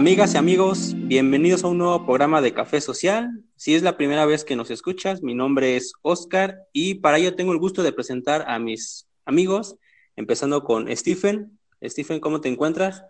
[0.00, 3.44] Amigas y amigos, bienvenidos a un nuevo programa de Café Social.
[3.56, 7.34] Si es la primera vez que nos escuchas, mi nombre es Oscar y para ello
[7.34, 9.76] tengo el gusto de presentar a mis amigos,
[10.16, 11.58] empezando con Stephen.
[11.84, 13.04] Stephen, ¿cómo te encuentras?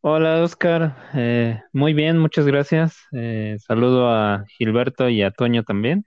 [0.00, 2.96] Hola Oscar, eh, muy bien, muchas gracias.
[3.12, 6.06] Eh, saludo a Gilberto y a Toño también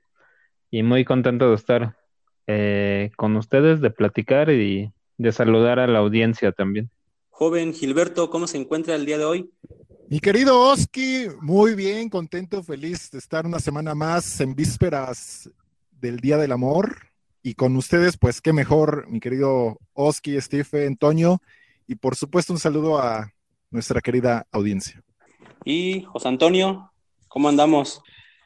[0.72, 1.96] y muy contento de estar
[2.48, 6.90] eh, con ustedes, de platicar y de saludar a la audiencia también.
[7.40, 9.52] Joven Gilberto, ¿cómo se encuentra el día de hoy?
[10.10, 15.48] Mi querido Oski, muy bien, contento, feliz de estar una semana más en vísperas
[15.92, 17.12] del Día del Amor.
[17.44, 21.40] Y con ustedes, pues qué mejor, mi querido Oski, Steve, Antonio.
[21.86, 23.32] Y por supuesto, un saludo a
[23.70, 25.04] nuestra querida audiencia.
[25.64, 26.92] Y José Antonio,
[27.28, 28.02] ¿cómo andamos?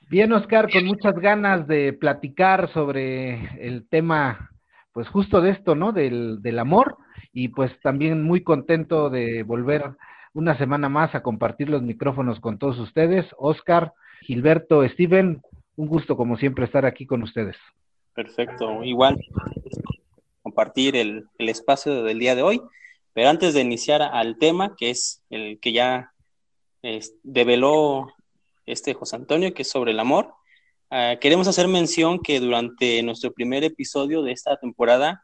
[0.09, 4.51] Bien, Oscar, con muchas ganas de platicar sobre el tema,
[4.91, 5.93] pues justo de esto, ¿no?
[5.93, 6.97] Del, del amor
[7.33, 9.91] y pues también muy contento de volver
[10.33, 13.25] una semana más a compartir los micrófonos con todos ustedes.
[13.37, 15.41] Oscar, Gilberto, Steven,
[15.75, 17.55] un gusto como siempre estar aquí con ustedes.
[18.13, 19.17] Perfecto, igual
[20.41, 22.61] compartir el, espacio del día de hoy,
[23.13, 26.13] pero antes de iniciar al tema, que es el que ya
[27.23, 28.11] develó
[28.65, 30.33] este José Antonio, que es sobre el amor,
[30.89, 35.23] ah, queremos hacer mención que durante nuestro primer episodio de esta temporada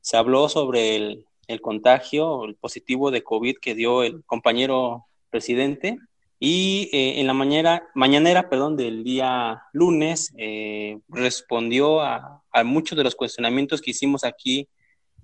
[0.00, 5.98] se habló sobre el, el contagio, el positivo de COVID que dio el compañero presidente.
[6.38, 13.04] Y eh, en la mañana, mañanera perdón, del día lunes eh, respondió a, muchos de
[13.04, 14.68] los cuestionamientos que hicimos aquí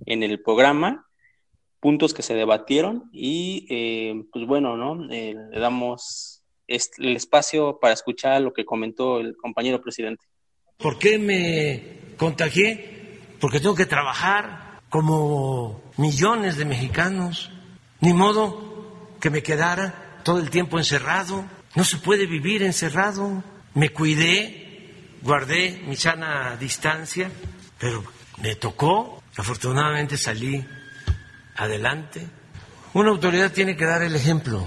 [0.07, 1.07] en el programa,
[1.79, 4.97] puntos que se debatieron y eh, pues bueno, ¿no?
[4.97, 10.25] le damos el espacio para escuchar lo que comentó el compañero presidente.
[10.77, 13.19] ¿Por qué me contagié?
[13.41, 17.51] Porque tengo que trabajar, como millones de mexicanos.
[18.01, 21.45] Ni modo que me quedara todo el tiempo encerrado.
[21.75, 23.45] No se puede vivir encerrado.
[23.75, 27.31] Me cuidé, guardé mi sana distancia,
[27.79, 28.03] pero
[28.43, 29.23] me tocó.
[29.37, 30.67] Afortunadamente salí
[31.57, 32.27] adelante.
[32.95, 34.67] Una autoridad tiene que dar el ejemplo.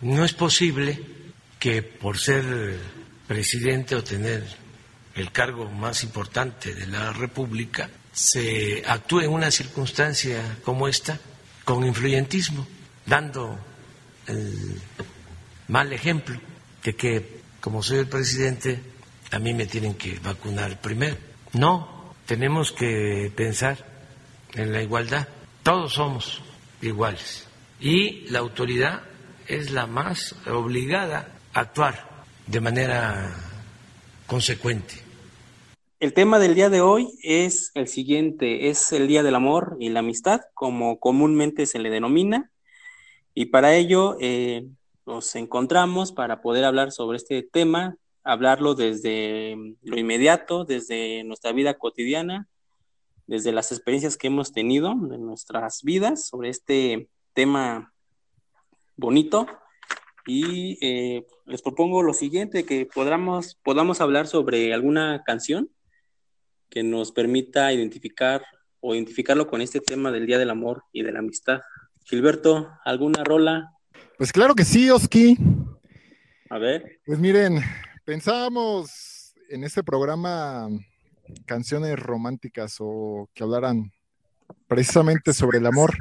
[0.00, 1.00] No es posible
[1.58, 2.78] que por ser
[3.28, 4.44] presidente o tener
[5.14, 11.18] el cargo más importante de la República se actúe en una circunstancia como esta
[11.64, 12.66] con influyentismo,
[13.04, 13.58] dando
[14.26, 14.80] el
[15.68, 16.40] mal ejemplo
[16.82, 18.80] de que, como soy el presidente,
[19.32, 21.16] a mí me tienen que vacunar primero.
[21.52, 23.84] No, tenemos que pensar
[24.54, 25.28] en la igualdad.
[25.62, 26.40] Todos somos
[26.80, 27.46] iguales.
[27.80, 29.02] Y la autoridad
[29.48, 33.34] es la más obligada a actuar de manera
[34.26, 35.03] consecuente.
[36.04, 39.88] El tema del día de hoy es el siguiente, es el Día del Amor y
[39.88, 42.52] la Amistad, como comúnmente se le denomina,
[43.32, 44.68] y para ello eh,
[45.06, 51.78] nos encontramos para poder hablar sobre este tema, hablarlo desde lo inmediato, desde nuestra vida
[51.78, 52.48] cotidiana,
[53.26, 57.94] desde las experiencias que hemos tenido en nuestras vidas sobre este tema
[58.94, 59.46] bonito.
[60.26, 65.70] Y eh, les propongo lo siguiente, que podamos, podamos hablar sobre alguna canción
[66.68, 68.44] que nos permita identificar
[68.80, 71.60] o identificarlo con este tema del Día del Amor y de la Amistad.
[72.04, 73.70] Gilberto, ¿alguna rola?
[74.18, 75.38] Pues claro que sí, Oski.
[76.50, 77.00] A ver.
[77.06, 77.60] Pues miren,
[78.04, 80.68] pensábamos en este programa
[81.46, 83.92] canciones románticas o que hablaran
[84.68, 85.94] precisamente sobre el amor.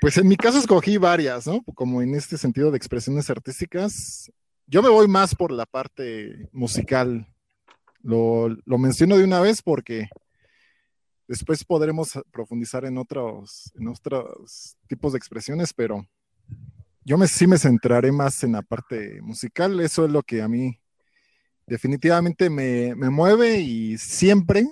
[0.00, 1.62] Pues en mi caso escogí varias, ¿no?
[1.74, 4.30] Como en este sentido de expresiones artísticas.
[4.66, 7.26] Yo me voy más por la parte musical,
[8.02, 10.08] lo, menciono de una vez porque
[11.28, 16.06] después podremos profundizar en otros, en otros tipos de expresiones, pero
[17.04, 19.80] yo me, sí me centraré más en la parte musical.
[19.80, 20.78] Eso es lo que a mí
[21.66, 24.66] definitivamente me, mueve y siempre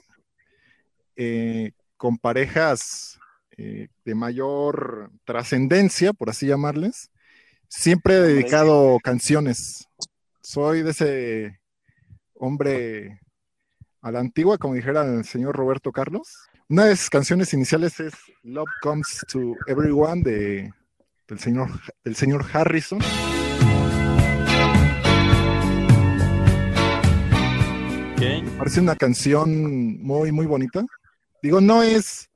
[1.17, 3.19] eh, con parejas
[3.57, 7.11] eh, de mayor trascendencia, por así llamarles,
[7.69, 9.89] siempre he dedicado canciones.
[10.41, 11.61] Soy de ese
[12.35, 13.21] hombre
[14.03, 16.49] a la antigua, como dijera el señor Roberto Carlos.
[16.69, 20.73] Una de sus canciones iniciales es Love Comes to Everyone de,
[21.29, 21.69] del, señor,
[22.05, 23.01] del señor Harrison.
[28.59, 30.85] parece una canción muy, muy bonita.
[31.43, 32.29] Digo, no es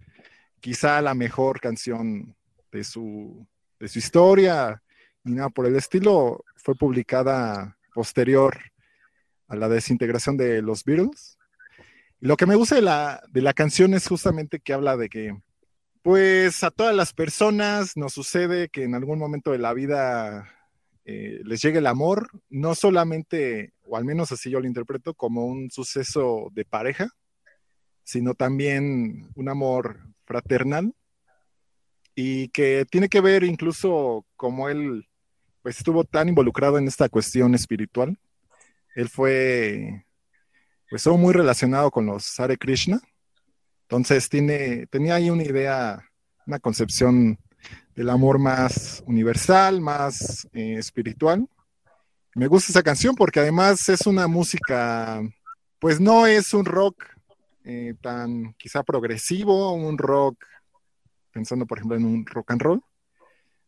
[0.61, 2.35] quizá la mejor canción
[2.73, 3.47] de su,
[3.79, 4.83] de su historia
[5.23, 6.43] ni nada por el estilo.
[6.57, 8.59] Fue publicada posterior
[9.49, 11.34] a la desintegración de los Beatles.
[12.25, 15.37] Lo que me gusta de la, de la canción es justamente que habla de que
[16.01, 20.49] Pues a todas las personas nos sucede que en algún momento de la vida
[21.05, 25.45] eh, les llegue el amor, no solamente, o al menos así yo lo interpreto, como
[25.45, 27.11] un suceso de pareja,
[28.05, 30.95] sino también un amor fraternal
[32.15, 35.07] y que tiene que ver incluso como él
[35.61, 38.19] pues estuvo tan involucrado en esta cuestión espiritual.
[38.95, 40.04] Él fue
[40.89, 43.01] pues estuvo muy relacionado con los Hare Krishna.
[43.83, 46.09] Entonces tiene tenía ahí una idea,
[46.47, 47.39] una concepción
[47.95, 51.47] del amor más universal, más eh, espiritual.
[52.35, 55.23] Me gusta esa canción porque además es una música,
[55.79, 57.05] pues no es un rock
[57.65, 60.45] eh, tan quizá progresivo, un rock,
[61.31, 62.83] pensando por ejemplo en un rock and roll,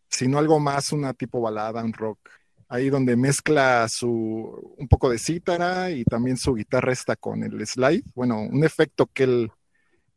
[0.09, 2.19] sino algo más una tipo balada, un rock.
[2.69, 7.65] Ahí donde mezcla su un poco de cítara y también su guitarra está con el
[7.65, 9.51] slide, bueno, un efecto que él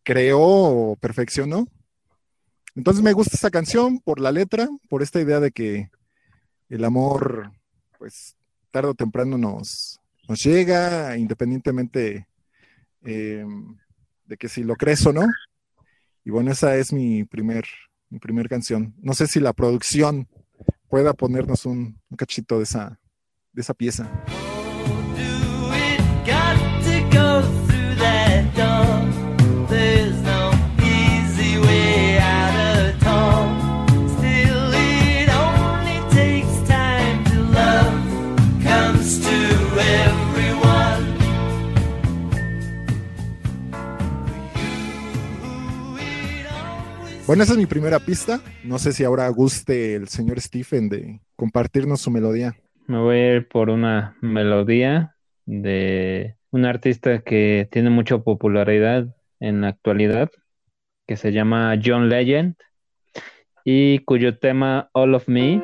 [0.03, 1.67] creó o perfeccionó.
[2.75, 5.89] Entonces me gusta esta canción por la letra, por esta idea de que
[6.69, 7.51] el amor,
[7.97, 8.35] pues
[8.71, 12.27] tarde o temprano nos, llega, independientemente
[13.03, 13.45] eh,
[14.25, 15.27] de que si lo crees o no.
[16.23, 17.65] Y bueno, esa es mi primer,
[18.09, 18.93] mi canción.
[19.01, 20.27] No sé si la producción
[20.89, 22.99] pueda ponernos un, un cachito de esa,
[23.53, 24.09] de esa pieza.
[47.29, 48.41] Bueno, esa es mi primera pista.
[48.63, 52.55] No sé si ahora guste el señor Stephen de compartirnos su melodía.
[52.87, 55.15] Me voy a ir por una melodía
[55.45, 60.31] de un artista que tiene mucha popularidad en la actualidad,
[61.05, 62.55] que se llama John Legend,
[63.63, 65.57] y cuyo tema All of Me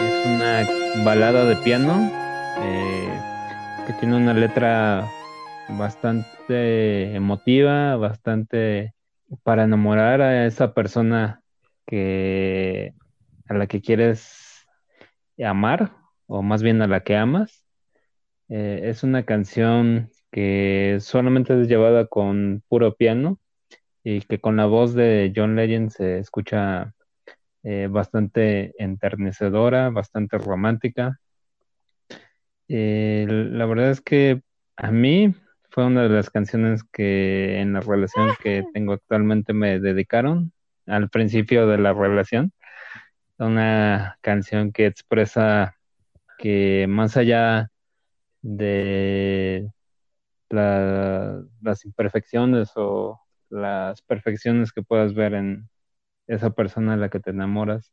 [0.00, 2.23] es una balada de piano
[3.86, 5.02] que tiene una letra
[5.68, 8.94] bastante emotiva, bastante
[9.42, 11.42] para enamorar a esa persona
[11.86, 12.94] que
[13.48, 14.66] a la que quieres
[15.44, 15.92] amar
[16.26, 17.64] o más bien a la que amas.
[18.48, 23.38] Eh, es una canción que solamente es llevada con puro piano
[24.02, 26.94] y que con la voz de John Legend se escucha
[27.62, 31.18] eh, bastante enternecedora, bastante romántica.
[32.68, 34.42] Eh, la verdad es que
[34.76, 35.34] a mí
[35.70, 40.52] fue una de las canciones que en la relación que tengo actualmente me dedicaron
[40.86, 42.52] al principio de la relación.
[43.38, 45.76] Una canción que expresa
[46.38, 47.70] que más allá
[48.42, 49.70] de
[50.50, 53.20] las imperfecciones o
[53.50, 55.68] las perfecciones que puedas ver en
[56.26, 57.92] esa persona a la que te enamoras,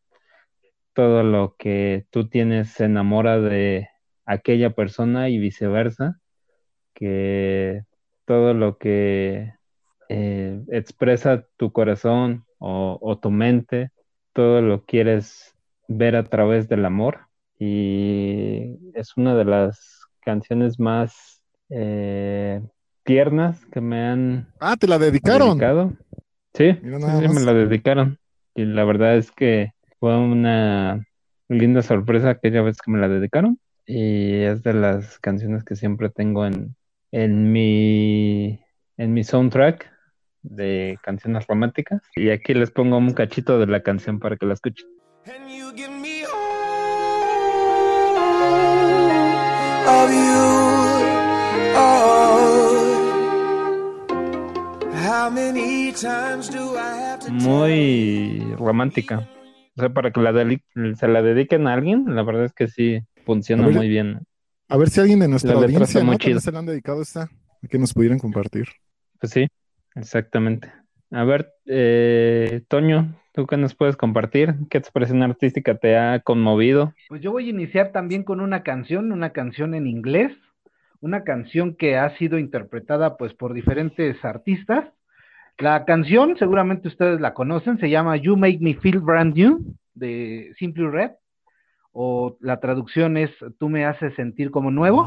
[0.93, 3.89] todo lo que tú tienes se enamora de
[4.25, 6.19] aquella persona y viceversa,
[6.93, 7.83] que
[8.25, 9.53] todo lo que
[10.09, 13.91] eh, expresa tu corazón o, tu mente,
[14.33, 15.55] todo lo quieres
[15.87, 17.21] ver a través del amor.
[17.57, 22.61] Y es una de las canciones más eh,
[23.03, 25.59] tiernas que me han ah te la dedicaron.
[26.53, 26.87] sí, sí
[27.27, 28.19] me la dedicaron.
[28.53, 31.03] Y la verdad es que fue una
[31.49, 36.09] linda sorpresa aquella vez que me la dedicaron y es de las canciones que siempre
[36.09, 36.75] tengo en,
[37.11, 38.59] en mi
[38.97, 39.91] en mi soundtrack
[40.43, 44.53] de canciones románticas y aquí les pongo un cachito de la canción para que la
[44.53, 44.87] escuchen.
[57.29, 59.29] Muy romántica.
[59.75, 60.33] O sea, para que la
[60.95, 64.19] se la dediquen a alguien, la verdad es que sí, Funciona muy bien.
[64.67, 66.39] A ver si alguien de nuestra audiencia ¿no?
[66.39, 67.29] se le han dedicado esta,
[67.69, 68.67] que nos pudieran compartir.
[69.19, 69.47] Pues sí,
[69.95, 70.71] exactamente.
[71.11, 74.55] A ver, eh, Toño, ¿tú qué nos puedes compartir?
[74.69, 76.93] ¿Qué expresión artística te ha conmovido?
[77.09, 80.31] Pues yo voy a iniciar también con una canción, una canción en inglés,
[81.01, 84.85] una canción que ha sido interpretada pues por diferentes artistas.
[85.57, 90.53] La canción, seguramente ustedes la conocen, se llama You Make Me Feel Brand New de
[90.57, 91.11] Simply Red
[91.93, 95.05] o la traducción es Tú me haces sentir como nuevo.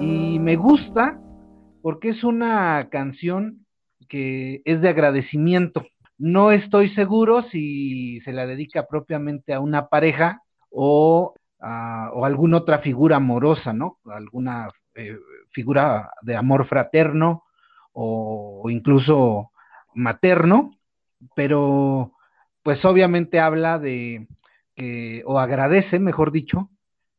[0.00, 1.18] Y me gusta
[1.82, 3.66] porque es una canción
[4.08, 5.86] que es de agradecimiento.
[6.18, 12.58] No estoy seguro si se la dedica propiamente a una pareja o a o alguna
[12.58, 13.98] otra figura amorosa, ¿no?
[14.04, 15.16] Alguna eh,
[15.52, 17.44] figura de amor fraterno
[18.00, 19.50] o, incluso
[19.94, 20.70] materno,
[21.34, 22.12] pero
[22.62, 24.28] pues obviamente habla de
[24.76, 26.70] que, o agradece, mejor dicho,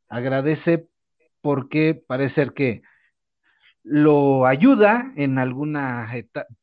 [0.07, 0.87] agradece
[1.41, 2.81] porque parece ser que
[3.83, 6.09] lo ayuda en alguna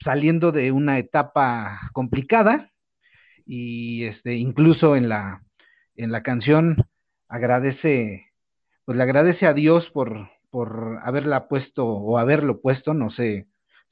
[0.03, 2.71] saliendo de una etapa complicada
[3.45, 5.43] y este incluso en la
[5.97, 6.87] en la canción
[7.29, 8.33] agradece
[8.85, 13.47] pues le agradece a Dios por por haberla puesto o haberlo puesto, no sé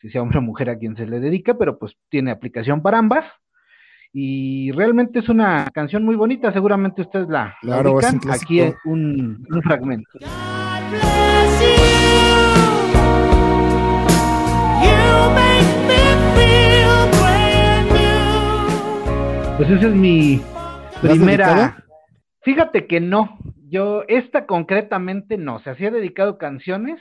[0.05, 2.99] si sea hombre o mujer a quien se le dedica, pero pues tiene aplicación para
[2.99, 3.25] ambas.
[4.13, 7.99] Y realmente es una canción muy bonita, seguramente ustedes la, Claro.
[8.31, 10.11] Aquí es un, un fragmento.
[19.57, 20.43] Pues esa es mi
[21.01, 21.83] primera.
[22.43, 23.39] Fíjate que no,
[23.71, 27.01] yo esta concretamente no, se hacía dedicado canciones,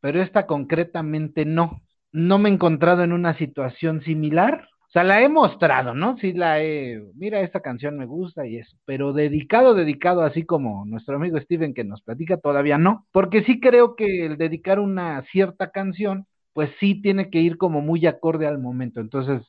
[0.00, 1.83] pero esta concretamente no.
[2.14, 4.68] No me he encontrado en una situación similar.
[4.86, 6.16] O sea, la he mostrado, ¿no?
[6.18, 10.86] Sí la he, mira, esta canción me gusta y eso, pero dedicado, dedicado, así como
[10.86, 15.20] nuestro amigo Steven que nos platica, todavía no, porque sí creo que el dedicar una
[15.32, 19.00] cierta canción, pues sí tiene que ir como muy acorde al momento.
[19.00, 19.42] Entonces,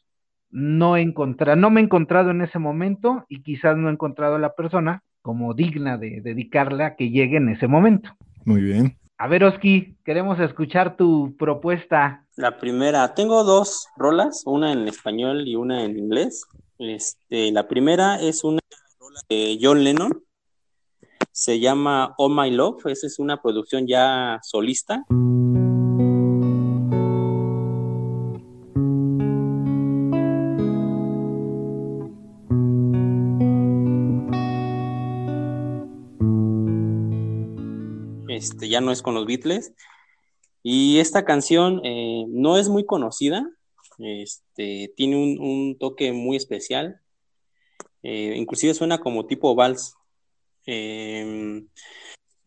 [0.49, 4.37] no he encontrado, no me he encontrado en ese momento y quizás no he encontrado
[4.37, 8.09] a la persona como digna de dedicarla que llegue en ese momento.
[8.45, 8.97] Muy bien.
[9.19, 12.24] A ver, Oski, queremos escuchar tu propuesta.
[12.37, 16.43] La primera, tengo dos rolas, una en español y una en inglés.
[16.77, 18.59] Este, la primera es una
[18.99, 20.21] rola de John Lennon,
[21.31, 25.05] se llama Oh My Love, esa es una producción ya solista.
[38.27, 39.73] Este, ya no es con los Beatles.
[40.67, 43.47] Y esta canción eh, no es muy conocida,
[43.99, 47.01] este, tiene un, toque muy especial,
[48.01, 49.93] eh, inclusive suena como tipo vals.
[50.65, 51.61] Eh,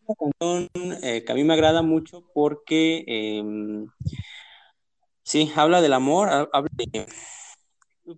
[0.04, 0.68] una canción
[1.04, 3.44] eh, que a mí me agrada mucho porque eh,
[5.22, 7.06] sí, habla del amor, ha- habla de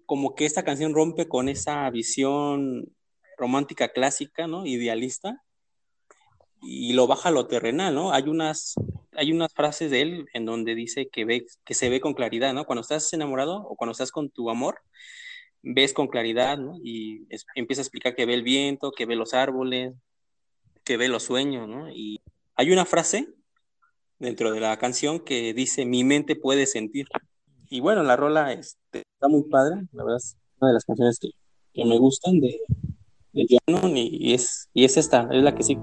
[0.06, 2.86] como que esta canción rompe con esa visión
[3.36, 4.64] romántica clásica, ¿no?
[4.64, 5.42] Idealista
[6.62, 8.12] y lo baja lo terrenal, ¿no?
[8.12, 8.74] Hay unas,
[9.16, 12.52] hay unas frases de él en donde dice que ve, que se ve con claridad,
[12.54, 12.64] ¿no?
[12.64, 14.80] Cuando estás enamorado o cuando estás con tu amor,
[15.62, 16.78] ves con claridad, ¿no?
[16.82, 19.94] Y es- empieza a explicar que ve el viento, que ve los árboles,
[20.84, 21.90] que ve los sueños, ¿no?
[21.90, 22.20] Y
[22.56, 23.28] hay una frase
[24.18, 27.06] dentro de la canción que dice, mi mente puede sentir.
[27.68, 31.18] Y bueno, la rola este, está muy padre, la verdad es una de las canciones
[31.18, 31.30] que,
[31.72, 32.60] que me gustan de,
[33.32, 35.78] de John y, y es, y es esta, es la que sí.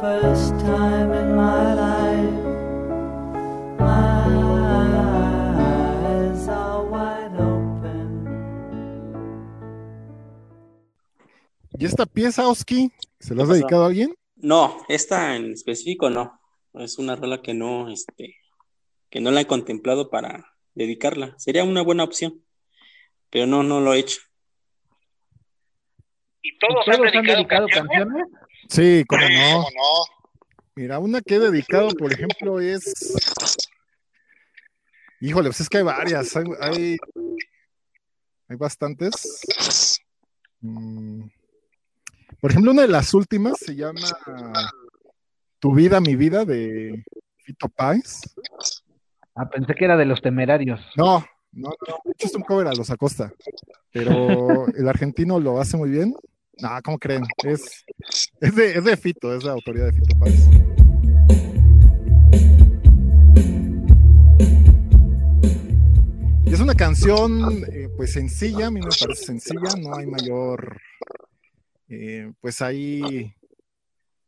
[0.00, 2.42] First time in my life,
[3.78, 4.26] my
[6.04, 8.26] eyes are wide open.
[11.78, 13.58] ¿Y esta pieza, Oski, se la has pasó?
[13.58, 14.14] dedicado a alguien?
[14.36, 16.40] No, esta en específico no.
[16.74, 18.36] Es una rola que no, este,
[19.10, 21.34] que no la he contemplado para dedicarla.
[21.38, 22.42] Sería una buena opción,
[23.30, 24.20] pero no, no lo he hecho.
[26.42, 27.74] ¿Y ¿Y todos, ¿Todos han dedicado, canciones?
[27.74, 28.26] canciones?
[28.68, 29.54] Sí, cómo no.
[29.54, 30.16] ¿cómo no?
[30.74, 32.94] Mira, una que he dedicado, por ejemplo, es.
[35.20, 36.96] Híjole, pues es que hay varias, hay, hay,
[38.48, 39.98] hay bastantes.
[40.60, 41.22] Mm,
[42.40, 44.00] Por ejemplo, una de las últimas se llama
[45.58, 47.02] Tu vida, mi vida, de
[47.38, 48.20] Fito Páez.
[49.34, 50.80] Ah, pensé que era de los temerarios.
[50.96, 53.32] No, no, no, de hecho es un cover a los Acosta,
[53.92, 56.14] pero el argentino lo hace muy bien.
[56.58, 57.22] No, ¿cómo creen?
[57.44, 57.84] Es,
[58.40, 60.48] es, de, es de Fito, es la autoridad de Fito Páez.
[66.46, 70.80] Y es una canción, eh, pues sencilla, a mí me parece sencilla, no hay mayor,
[71.90, 73.34] eh, pues ahí,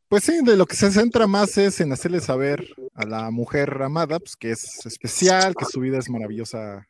[0.08, 3.80] pues sí, de lo que se centra más es en hacerle saber a la mujer
[3.80, 6.86] amada, pues que es especial, que su vida es maravillosa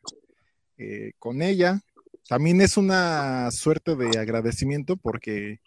[0.77, 1.81] eh, con ella.
[2.29, 5.59] También es una suerte de agradecimiento porque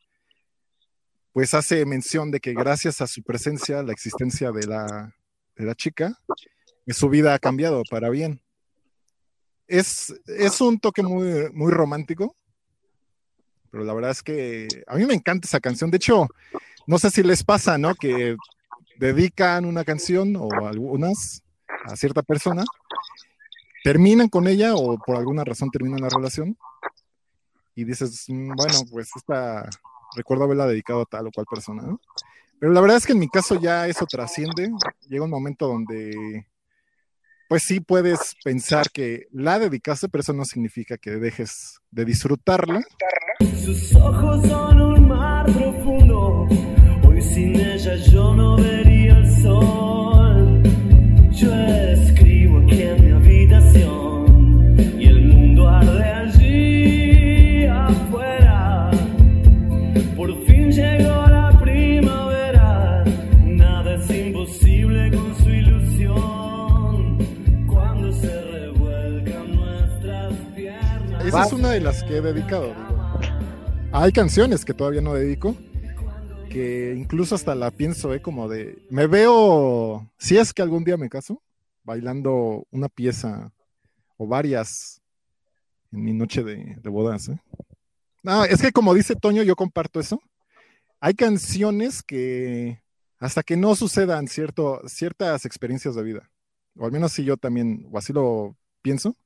[1.32, 5.12] pues hace mención de que gracias a su presencia, la existencia de la,
[5.56, 6.16] de la chica,
[6.86, 8.40] que su vida ha cambiado para bien.
[9.66, 12.36] Es, es un toque muy, muy romántico,
[13.72, 15.90] pero la verdad es que a mí me encanta esa canción.
[15.90, 16.28] De hecho,
[16.86, 17.96] no sé si les pasa, ¿no?
[17.96, 18.36] Que
[19.00, 21.42] dedican una canción o algunas
[21.86, 22.62] a cierta persona,
[23.84, 26.56] terminan con ella o por alguna razón terminan la relación
[27.74, 29.68] y dices, "Mm, bueno, pues esta
[30.14, 31.82] recuerdo haberla dedicado a tal o cual persona.
[32.58, 34.70] Pero la verdad es que en mi caso ya eso trasciende,
[35.08, 36.46] llega un momento donde
[37.48, 42.82] pues sí puedes pensar que la dedicaste, pero eso no significa que dejes de disfrutarla.
[43.62, 46.46] Sus ojos son un mar profundo.
[47.06, 50.01] Hoy sin ella yo no vería el sol.
[71.32, 72.66] Esa es una de las que he dedicado.
[72.66, 72.76] digo.
[73.90, 75.56] Hay canciones que todavía no dedico,
[76.50, 78.20] que incluso hasta la pienso, ¿eh?
[78.20, 81.42] Como de, me veo, si es que algún día me caso,
[81.84, 83.50] bailando una pieza
[84.18, 85.00] o varias
[85.90, 87.40] en mi noche de, de bodas, ¿eh?
[88.22, 90.20] No, es que como dice Toño, yo comparto eso.
[91.00, 92.82] Hay canciones que
[93.20, 96.30] hasta que no sucedan cierto, ciertas experiencias de vida,
[96.76, 99.16] o al menos si yo también, o así lo pienso,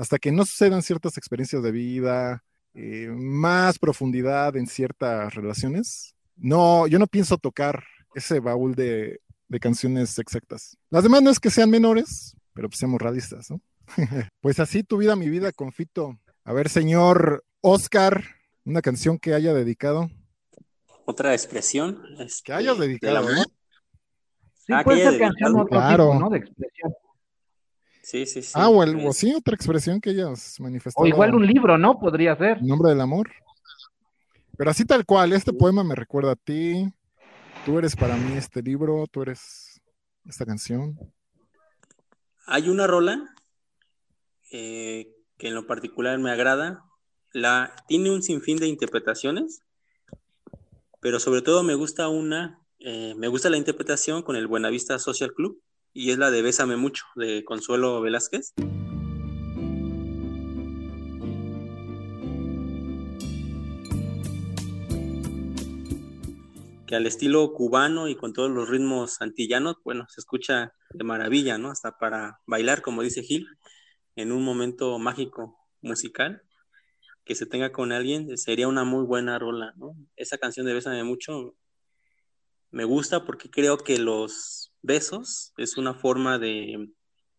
[0.00, 2.42] hasta que no sucedan ciertas experiencias de vida,
[2.72, 9.60] eh, más profundidad en ciertas relaciones, no, yo no pienso tocar ese baúl de, de
[9.60, 10.78] canciones exactas.
[10.88, 13.60] Las demás no es que sean menores, pero pues seamos realistas, ¿no?
[14.40, 16.18] pues así tu vida, mi vida, confito.
[16.44, 18.24] A ver, señor Oscar,
[18.64, 20.08] una canción que haya dedicado.
[21.04, 22.02] Otra expresión.
[22.16, 23.28] Que este, hayas del dedicado.
[23.28, 23.42] ¿no?
[24.54, 25.62] Sí, Ah, puede ser canción dedicado.
[25.64, 26.06] otro Claro.
[26.12, 26.30] tipo, ¿no?
[26.30, 26.92] De expresión.
[28.10, 28.50] Sí, sí, sí.
[28.54, 31.04] Ah, o, el- o sí, otra expresión que hayas manifestado.
[31.04, 32.00] O igual un libro, ¿no?
[32.00, 32.60] Podría ser.
[32.60, 33.30] Nombre del amor.
[34.58, 36.92] Pero así tal cual, este poema me recuerda a ti.
[37.64, 39.80] Tú eres para mí este libro, tú eres
[40.26, 40.98] esta canción.
[42.46, 43.32] Hay una rola
[44.50, 46.82] eh, que en lo particular me agrada.
[47.32, 49.62] La, tiene un sinfín de interpretaciones,
[50.98, 55.32] pero sobre todo me gusta una, eh, me gusta la interpretación con el Buenavista Social
[55.32, 58.52] Club y es la de Bésame Mucho, de Consuelo Velázquez.
[66.86, 71.56] que al estilo cubano y con todos los ritmos antillanos, bueno, se escucha de maravilla,
[71.56, 71.70] ¿no?
[71.70, 73.46] Hasta para bailar, como dice Gil,
[74.16, 76.42] en un momento mágico musical,
[77.24, 79.94] que se tenga con alguien, sería una muy buena rola, ¿no?
[80.16, 81.54] Esa canción de Bésame Mucho
[82.72, 86.88] me gusta porque creo que los besos es una forma de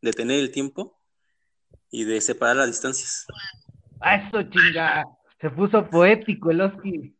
[0.01, 0.99] detener el tiempo
[1.89, 3.25] y de separar las distancias.
[3.99, 5.05] ¡Ah, eso chinga!
[5.39, 7.15] Se puso poético el Oski.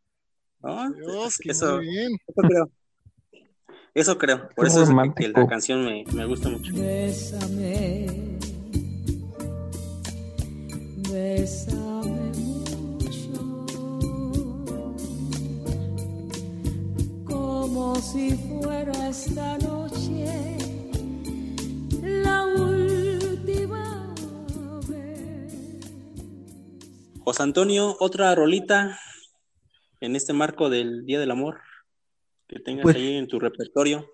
[0.60, 0.90] ¿no?
[0.92, 2.12] Dios, que eso, muy bien.
[2.26, 2.70] eso creo.
[3.94, 4.48] Eso creo.
[4.54, 6.72] Por eso es que la canción me, me gusta mucho.
[6.74, 8.38] Bésame,
[11.10, 11.91] bésame
[17.72, 20.58] como si fuera esta noche
[22.02, 24.14] la última
[24.88, 25.80] vez.
[27.24, 28.98] José Antonio, otra rolita
[30.00, 31.60] en este marco del Día del Amor
[32.46, 34.04] que tengas Pues- ahí en tu repertorio.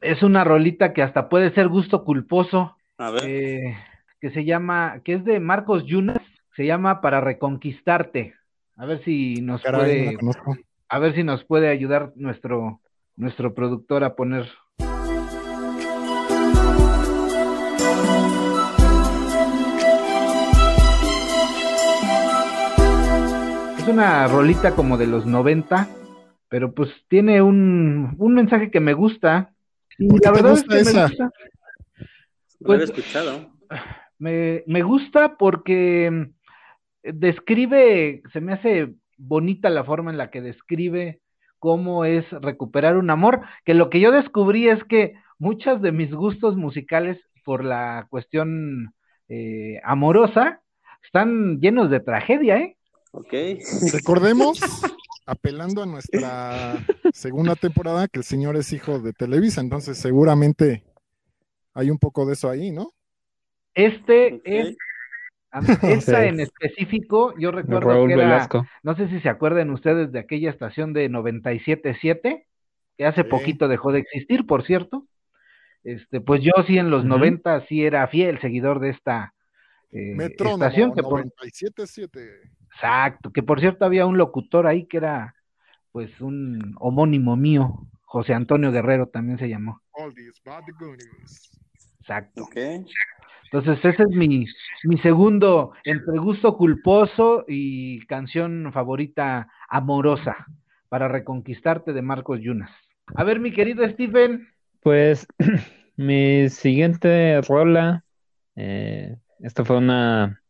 [0.00, 3.76] Es una rolita que hasta puede ser gusto culposo, A ver, eh,
[4.20, 6.20] que se llama, que es de Marcos Yunas,
[6.54, 8.34] se llama Para Reconquistarte.
[8.76, 10.56] A ver si nos Caray, no puede, conozco.
[10.88, 12.80] a ver si nos puede ayudar nuestro,
[13.16, 14.46] nuestro productor a poner.
[23.78, 25.88] Es una rolita como de los 90,
[26.48, 29.52] pero pues tiene un, un mensaje que me gusta.
[29.98, 31.24] Y ¿Por qué la te verdad es que me gusta.
[31.24, 33.50] no lo había pues- escuchado.
[34.18, 40.40] Me, me gusta porque mm, describe, se me hace bonita la forma en la que
[40.40, 41.20] describe
[41.64, 46.12] cómo es recuperar un amor, que lo que yo descubrí es que muchos de mis
[46.12, 48.92] gustos musicales por la cuestión
[49.30, 50.60] eh, amorosa
[51.02, 52.76] están llenos de tragedia, ¿eh?
[53.12, 53.32] Ok.
[53.94, 54.60] Recordemos,
[55.26, 60.84] apelando a nuestra segunda temporada, que el señor es hijo de Televisa, entonces seguramente
[61.72, 62.90] hay un poco de eso ahí, ¿no?
[63.72, 64.76] Este es,
[65.82, 66.28] esta Sí.
[66.28, 68.66] en específico, yo recuerdo Raúl que era, Velasco.
[68.82, 72.46] no sé si se acuerdan ustedes de aquella estación de 97.7,
[72.96, 73.28] que hace Sí.
[73.28, 75.06] poquito dejó de existir, por cierto.
[75.84, 77.08] Este, pues yo sí en los Ujú.
[77.10, 79.34] 90 sí era fiel seguidor de esta
[79.92, 82.50] eh, Metrónomo estación, que por, 97.7.
[82.72, 85.34] exacto, que por cierto había un locutor ahí que era
[85.92, 89.80] pues un homónimo mío, José Antonio Guerrero también se llamó.
[89.92, 91.56] All these bad goodies.
[92.00, 92.42] Exacto.
[92.42, 92.56] Ok.
[93.54, 94.46] Entonces, ese es mi,
[94.82, 100.48] mi segundo entre gusto culposo y canción favorita amorosa
[100.88, 102.72] para reconquistarte de Marcos Yunas.
[103.14, 104.48] A ver, mi querido Steven,
[104.80, 105.28] Pues
[105.96, 108.04] mi siguiente rola,
[108.56, 110.42] eh, esta fue una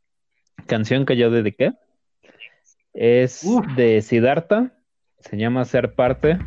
[0.67, 1.75] canción que yo dediqué,
[2.95, 3.67] es Uf.
[3.77, 4.73] de Siddhartha,
[5.19, 6.38] se llama Ser Parte.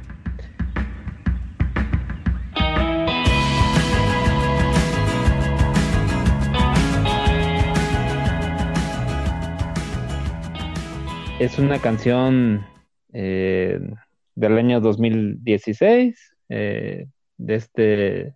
[11.39, 12.65] Es una canción
[13.13, 13.79] eh,
[14.35, 18.33] del año 2016, eh, de este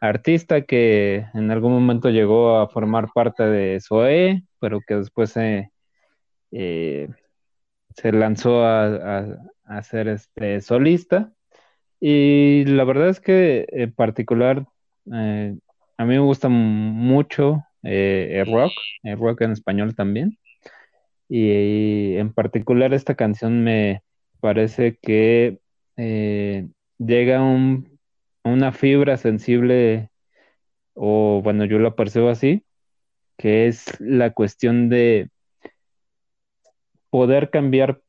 [0.00, 5.70] artista que en algún momento llegó a formar parte de Zoé, pero que después se,
[6.52, 7.08] eh,
[7.96, 11.32] se lanzó a, a- a ser este solista.
[12.00, 14.66] Y la verdad es que en particular
[15.12, 15.56] eh,
[15.98, 20.38] a mí me gusta mucho el rock, el rock en español también.
[21.28, 24.02] Y, en particular esta canción me
[24.40, 25.58] parece que
[25.96, 27.98] eh, llega a un,
[28.44, 30.10] una fibra sensible,
[30.94, 32.64] o bueno, yo la percibo así,
[33.38, 35.30] que es la cuestión de
[37.10, 38.00] poder cambiar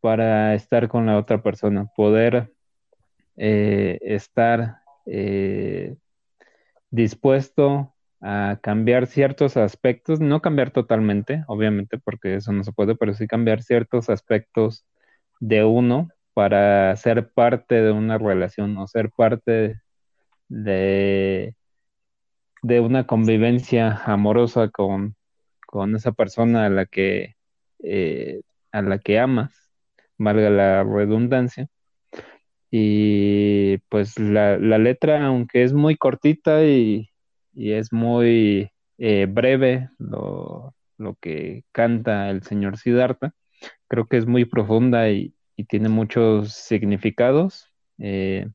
[0.00, 2.52] para estar con la otra persona, poder
[3.36, 5.96] eh, estar eh,
[6.90, 7.93] dispuesto
[8.24, 13.26] a cambiar ciertos aspectos, no cambiar totalmente, obviamente, porque eso no se puede, pero sí
[13.26, 14.86] cambiar ciertos aspectos
[15.40, 19.80] de uno para ser parte de una relación o ser parte
[20.48, 21.54] de,
[22.62, 25.16] de una convivencia amorosa con,
[25.66, 27.36] con esa persona a la que,
[27.80, 28.40] eh,
[28.72, 29.52] a la que amas,
[30.18, 31.68] valga la redundancia.
[32.70, 37.10] Y pues la, la letra, aunque es muy cortita y,
[37.54, 43.34] y es muy eh, breve lo, lo que canta el señor Siddhartha,
[43.88, 47.68] creo que es muy profunda y, y tiene muchos significados.
[47.98, 48.48] Eh,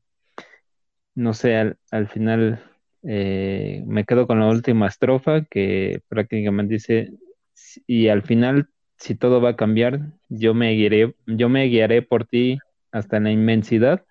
[1.14, 2.62] no sé, al, al final
[3.02, 7.10] eh, me quedo con la última estrofa que prácticamente dice,
[7.86, 12.26] y al final, si todo va a cambiar, yo me guiaré, yo me guiaré por
[12.26, 12.58] ti
[12.92, 14.04] hasta la inmensidad.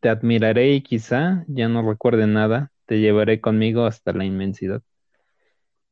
[0.00, 4.82] Te admiraré y quizá ya no recuerde nada, te llevaré conmigo hasta la inmensidad.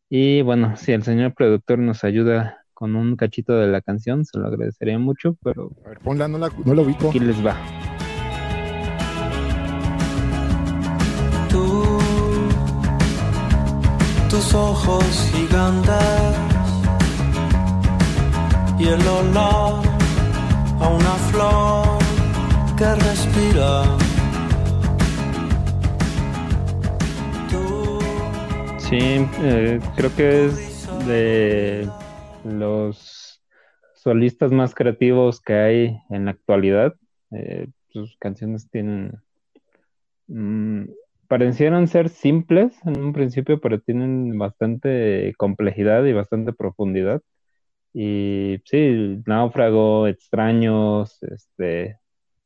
[0.08, 4.38] Y bueno, si el señor productor nos ayuda con un cachito de la canción, se
[4.38, 7.08] lo agradecería mucho, pero A ver, ponla, no, la, no lo ubico.
[7.08, 7.56] aquí les va.
[11.48, 11.98] Tú,
[14.28, 16.36] tus ojos gigantes
[18.78, 19.82] y el olor
[20.80, 21.98] a una flor
[22.76, 24.03] que respira.
[28.88, 31.88] Sí, eh, creo que es de
[32.44, 33.42] los
[33.94, 36.94] solistas más creativos que hay en la actualidad.
[37.30, 39.22] Eh, sus canciones tienen,
[40.26, 40.84] mm,
[41.28, 47.22] parecieron ser simples en un principio, pero tienen bastante complejidad y bastante profundidad.
[47.94, 52.00] Y sí, Náufrago, Extraños, este,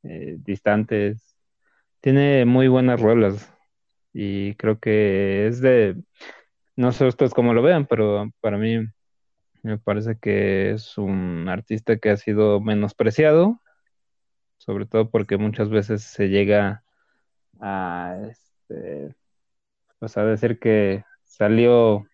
[0.05, 1.37] eh, Distantes,
[2.01, 3.58] tiene muy buenas rolas
[4.21, 5.95] y creo que es de,
[6.75, 8.85] no sé ustedes cómo lo vean, pero para mí
[9.63, 13.63] me parece que es un artista que ha sido menospreciado,
[14.57, 16.83] sobre todo porque muchas veces se llega
[17.61, 19.15] a, este,
[20.01, 22.05] pues a decir que salió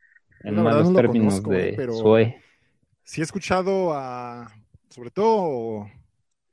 [0.40, 2.43] en malos no términos conozco, eh, de pero- Zoé.
[3.03, 4.53] Sí he escuchado a,
[4.90, 5.87] sobre todo,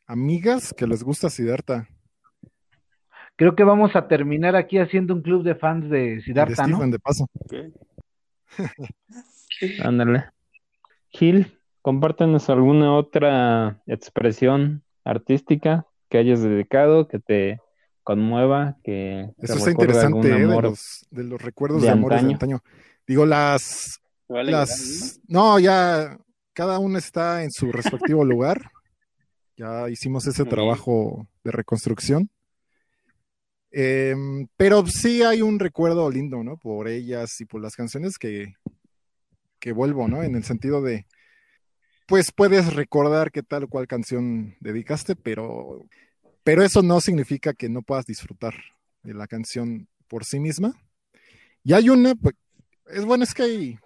[0.08, 1.90] amigas que les gusta Siddhartha.
[3.42, 6.88] Creo que vamos a terminar aquí haciendo un club de fans de Siddhartha, ¿no?
[6.88, 7.28] De paso.
[9.84, 10.26] Ándale.
[11.10, 17.60] Gil, compártenos alguna otra expresión artística que hayas dedicado, que te
[18.04, 20.56] conmueva, que te Eso está interesante, algún ¿eh?
[20.56, 22.60] de, los, de los recuerdos de de, amores de antaño.
[23.08, 26.16] Digo, las, ¿Me vale llorar, las, no, ya
[26.54, 28.70] cada uno está en su respectivo lugar.
[29.58, 32.30] Ya hicimos ese trabajo de reconstrucción.
[33.72, 36.58] Em, pero sí hay un recuerdo lindo, ¿no?
[36.58, 38.54] Por ellas y por las canciones que,
[39.60, 40.24] que vuelvo, ¿no?
[40.24, 41.06] En el sentido de,
[42.08, 45.86] pues puedes recordar qué tal o cual canción dedicaste, pero,
[46.44, 48.54] pero eso no significa que no puedas disfrutar
[49.04, 50.74] de la canción por sí misma.
[51.64, 52.36] Y hay una, pues,
[52.88, 53.80] es bueno, es que hay,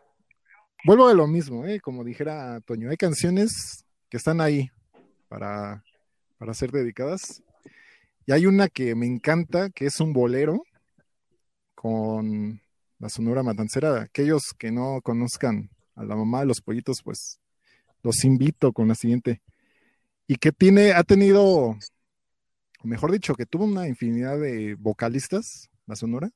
[0.84, 1.80] vuelvo a lo mismo, ¿eh?
[1.80, 4.71] Como dijera Toño, hay canciones que están ahí
[5.28, 5.84] para,
[6.39, 7.43] para ser dedicadas.
[8.27, 10.63] Y hay una que me encanta, que es un bolero
[11.75, 12.59] con
[12.97, 14.01] la Sonora Matancera.
[14.01, 17.39] Aquellos que no conozcan a la mamá de los pollitos, pues
[18.01, 19.43] los invito con la siguiente.
[20.27, 21.77] Y que tiene, ha tenido,
[22.83, 26.31] mejor dicho, que tuvo una infinidad de vocalistas, la Sonora.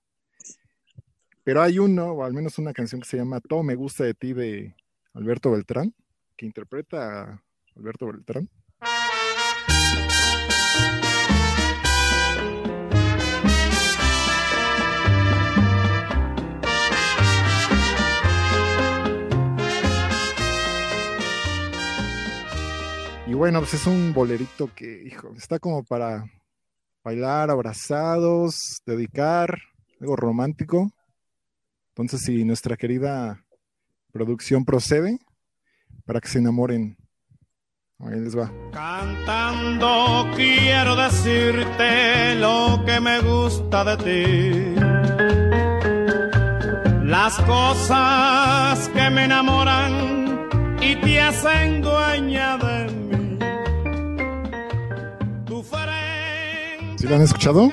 [1.43, 4.13] Pero hay uno, o al menos una canción que se llama Todo me gusta de
[4.13, 4.75] ti de
[5.13, 5.95] Alberto Beltrán,
[6.37, 7.43] que interpreta a
[7.75, 8.47] Alberto Beltrán.
[23.29, 26.25] Y bueno, pues es un bolerito que, hijo, está como para
[27.03, 29.55] bailar abrazados, dedicar,
[30.01, 30.91] algo romántico.
[31.89, 33.45] Entonces, si nuestra querida
[34.11, 35.19] producción procede,
[36.07, 36.97] para que se enamoren,
[37.99, 38.51] ahí les va.
[38.71, 44.73] Cantando quiero decirte lo que me gusta de ti.
[47.05, 50.49] Las cosas que me enamoran
[50.81, 53.08] y te hacen dueña de mí.
[56.99, 57.69] ¿Sí lo han escuchado?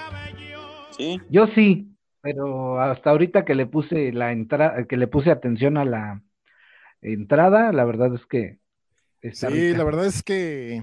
[0.97, 1.89] Sí, Yo sí,
[2.21, 6.23] pero hasta ahorita que le puse la entrada, que le puse atención a la
[7.03, 8.61] entrada, la verdad es que
[9.21, 9.79] está Sí, rica.
[9.79, 10.81] la verdad es que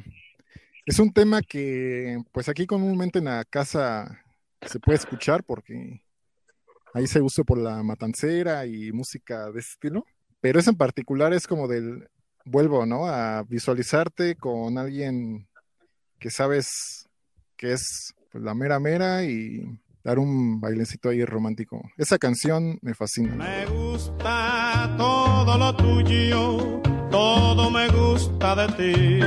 [0.85, 4.19] es un tema que, pues aquí comúnmente en la casa
[4.61, 6.01] se puede escuchar porque
[6.93, 10.05] ahí se usa por la matancera y música de ese estilo.
[10.41, 12.09] Pero ese en particular es como del,
[12.43, 13.05] vuelvo, ¿no?
[13.07, 15.47] A visualizarte con alguien
[16.19, 17.07] que sabes
[17.55, 21.81] que es pues, la mera mera y dar un bailecito ahí romántico.
[21.97, 23.35] Esa canción me fascina.
[23.35, 29.19] Me gusta todo lo tuyo, todo me gusta de ti.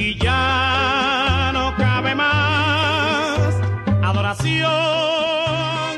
[0.00, 3.54] Y ya no cabe más
[4.02, 4.72] adoración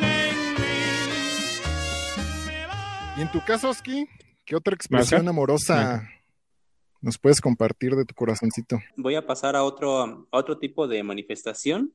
[0.03, 0.81] en mí.
[3.19, 4.09] Y en tu caso, Oski,
[4.45, 6.09] ¿qué otra expresión amorosa
[7.01, 8.79] nos puedes compartir de tu corazoncito?
[8.97, 11.93] voy a pasar a otro, a otro tipo de manifestación.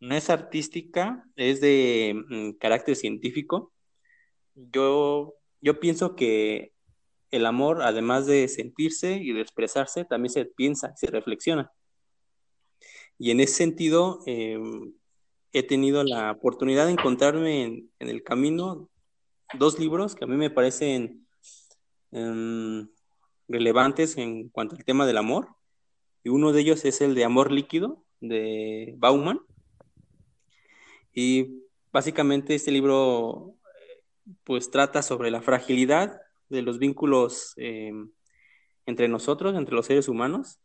[0.00, 3.72] No es artística, es de mm, carácter científico.
[4.54, 6.72] Yo, yo pienso que
[7.30, 11.72] el amor, además de sentirse y de expresarse, también se piensa, se reflexiona.
[13.18, 14.58] Y en ese sentido, eh,
[15.52, 18.88] he tenido la oportunidad de encontrarme en, en el camino
[19.58, 21.26] dos libros que a mí me parecen
[22.10, 22.88] em,
[23.48, 25.48] relevantes en cuanto al tema del amor.
[26.22, 29.40] Y uno de ellos es el de Amor Líquido, de Bauman.
[31.12, 34.02] Y básicamente este libro eh,
[34.44, 37.92] pues trata sobre la fragilidad de los vínculos eh,
[38.86, 40.60] entre nosotros, entre los seres humanos,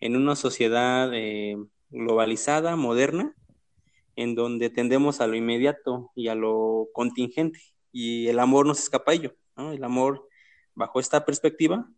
[0.00, 1.56] en una sociedad eh,
[1.90, 3.34] globalizada, moderna,
[4.16, 7.60] en donde tendemos a lo inmediato y a lo contingente.
[7.92, 9.34] Y el amor no se escapa a ello.
[9.56, 10.28] El amor,
[10.74, 11.88] bajo esta perspectiva,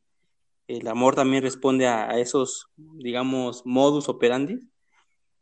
[0.79, 4.61] el amor también responde a, esos, digamos, modus operandi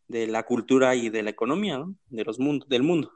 [0.06, 1.94] de la cultura y de la economía, ¿no?
[2.06, 3.12] De los mundos, del mundo.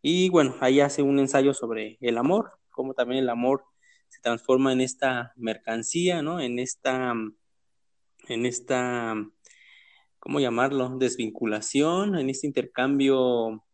[0.00, 3.64] Y bueno, ahí hace un ensayo sobre el amor, cómo también el amor
[4.08, 6.38] se transforma en esta mercancía, ¿no?
[6.38, 7.14] En esta,
[8.28, 9.16] en esta,
[10.20, 10.98] ¿cómo llamarlo?
[10.98, 13.64] Desvinculación, en este intercambio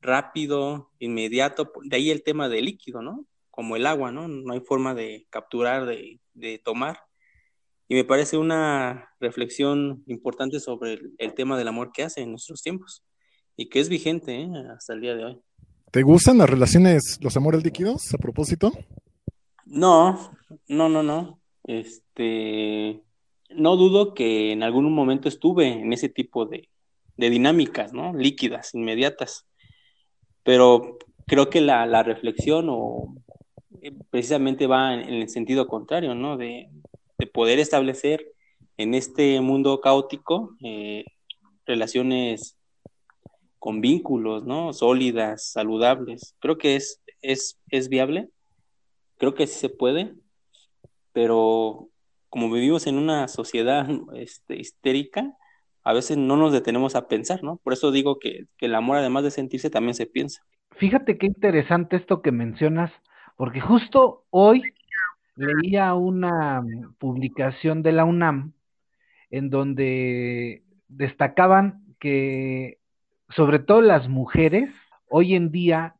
[0.00, 1.70] rápido, inmediato.
[1.84, 3.26] De ahí el tema del líquido, ¿no?
[3.58, 4.28] Como el agua, ¿no?
[4.28, 7.00] No hay forma de capturar, de, de tomar.
[7.88, 12.30] Y me parece una reflexión importante sobre el, el tema del amor que hace en
[12.30, 13.02] nuestros tiempos
[13.56, 14.48] y que es vigente ¿eh?
[14.72, 15.40] hasta el día de hoy.
[15.90, 18.70] ¿Te gustan las relaciones, los amores líquidos a propósito?
[19.66, 20.30] No,
[20.68, 21.40] no, no, no.
[21.64, 23.02] Este,
[23.50, 26.68] no dudo que en algún momento estuve en ese tipo de,
[27.16, 28.14] de dinámicas, ¿no?
[28.14, 29.48] Líquidas, inmediatas.
[30.44, 33.16] Pero creo que la, la reflexión o
[33.82, 36.36] eh, precisamente va en, el sentido contrario, ¿no?
[36.36, 36.68] De,
[37.18, 38.32] de poder establecer
[38.76, 41.04] en este mundo caótico eh,
[41.66, 42.56] relaciones
[43.58, 44.72] con vínculos, ¿no?
[44.72, 46.34] Sólidas, saludables.
[46.38, 48.30] Creo que es, es, es viable,
[49.18, 50.14] creo que sí se puede,
[51.12, 51.88] pero
[52.28, 55.36] como vivimos en una sociedad este, histérica,
[55.82, 57.56] a veces no nos detenemos a pensar, ¿no?
[57.64, 60.42] Por eso digo que, que el amor, además de sentirse, también se piensa.
[60.76, 62.92] Fíjate qué interesante esto que mencionas,
[63.38, 64.62] porque justo hoy
[65.36, 66.60] leía una
[66.98, 68.52] publicación de la UNAM
[69.30, 72.78] en donde destacaban que
[73.28, 74.70] sobre todo las mujeres
[75.08, 75.94] hoy en día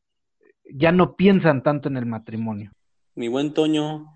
[0.68, 2.72] ya no piensan tanto en el matrimonio.
[3.14, 4.06] Mi buen Toño,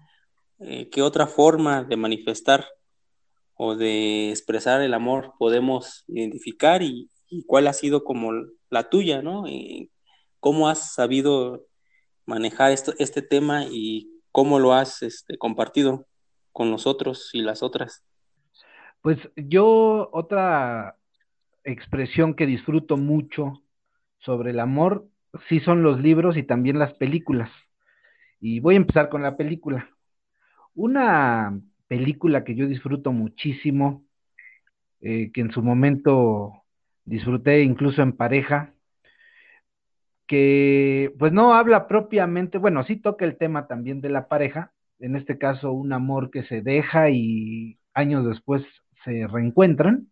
[0.59, 2.67] eh, ¿qué otra forma de manifestar
[3.55, 7.09] o de expresar el amor podemos identificar y,
[7.47, 8.33] cuál ha sido como
[8.69, 9.49] la tuya, ¿no?
[9.49, 9.91] Y
[10.41, 11.65] ¿Cómo has sabido
[12.27, 16.07] manejar esto, este tema y cómo lo has este, compartido
[16.53, 18.05] con nosotros y las otras?
[19.01, 20.97] Pues yo otra
[21.65, 23.63] expresión que disfruto mucho
[24.19, 25.09] sobre el amor,
[25.49, 27.51] sí son los libros y también las películas.
[28.41, 29.89] Y voy a empezar con la película.
[30.75, 31.59] Una
[31.89, 34.05] película que yo disfruto muchísimo,
[35.01, 36.63] eh, que en su momento
[37.05, 38.73] disfruté incluso en pareja,
[40.33, 45.15] que pues no habla propiamente, bueno, sí toca el tema también de la pareja, en
[45.15, 48.63] este caso un amor que se deja y años después
[49.05, 50.07] se reencuentran,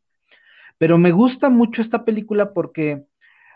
[0.77, 3.03] pero me gusta mucho esta película porque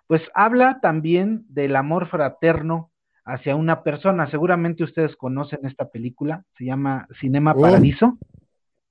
[0.06, 2.90] pues habla también del amor fraterno
[3.26, 4.30] hacia una persona.
[4.30, 8.16] Seguramente ustedes conocen esta película, se llama Cinema Paradiso.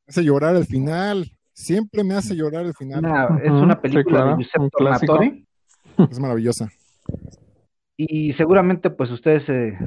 [0.07, 3.03] Hace llorar al final, siempre me hace llorar al final.
[3.43, 5.45] es una película de Giuseppe Tornatore.
[6.11, 6.69] Es maravillosa.
[7.95, 9.77] Y seguramente pues ustedes se,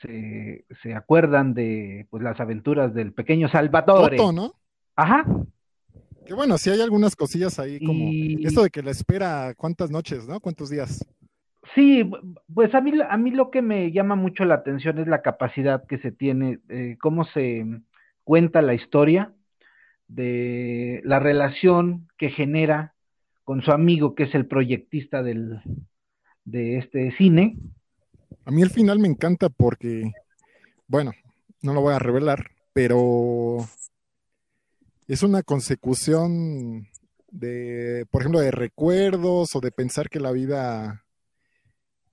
[0.00, 4.16] se, se, acuerdan de pues las aventuras del pequeño Salvatore.
[4.16, 4.54] Otto, ¿no?
[4.96, 5.24] Ajá.
[6.24, 8.10] Que bueno, sí hay algunas cosillas ahí como
[8.46, 10.40] esto de que la espera cuántas noches, ¿no?
[10.40, 11.04] ¿Cuántos días?
[11.74, 12.08] Sí,
[12.52, 15.86] pues a mí, a mí lo que me llama mucho la atención es la capacidad
[15.86, 17.64] que se tiene, eh, cómo se
[18.24, 19.32] cuenta la historia
[20.08, 22.94] de la relación que genera
[23.44, 25.60] con su amigo que es el proyectista del,
[26.44, 27.56] de este cine.
[28.44, 30.12] A mí el final me encanta porque,
[30.86, 31.12] bueno,
[31.62, 33.58] no lo voy a revelar, pero
[35.06, 36.88] es una consecución
[37.30, 41.04] de, por ejemplo, de recuerdos o de pensar que la vida,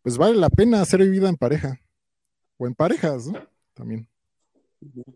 [0.01, 1.79] pues vale la pena ser vivida en pareja
[2.57, 3.39] o en parejas, ¿no?
[3.73, 4.07] También.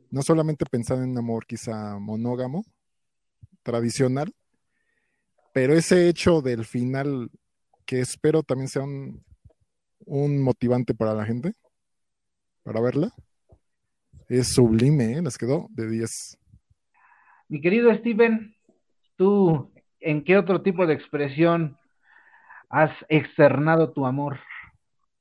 [0.10, 2.63] No solamente pensar en un amor quizá monógamo,
[3.63, 4.34] tradicional,
[5.54, 7.30] pero ese hecho del final
[7.86, 9.24] que espero también sea un,
[10.44, 11.54] motivante para la gente,
[12.63, 13.12] para verla.
[14.30, 15.22] Es sublime, ¿eh?
[15.22, 16.38] les quedó de 10.
[17.50, 18.56] Mi querido Steven,
[19.17, 21.78] ¿tú en qué otro tipo de expresión
[22.70, 24.39] has externado tu amor?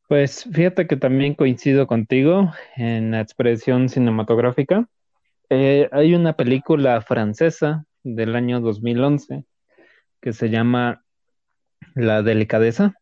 [0.09, 4.89] Pues fíjate que también coincido contigo en la expresión cinematográfica.
[5.51, 9.45] Eh, hay una película francesa del año 2011
[10.21, 11.03] que se llama
[11.95, 12.95] la delicadeza,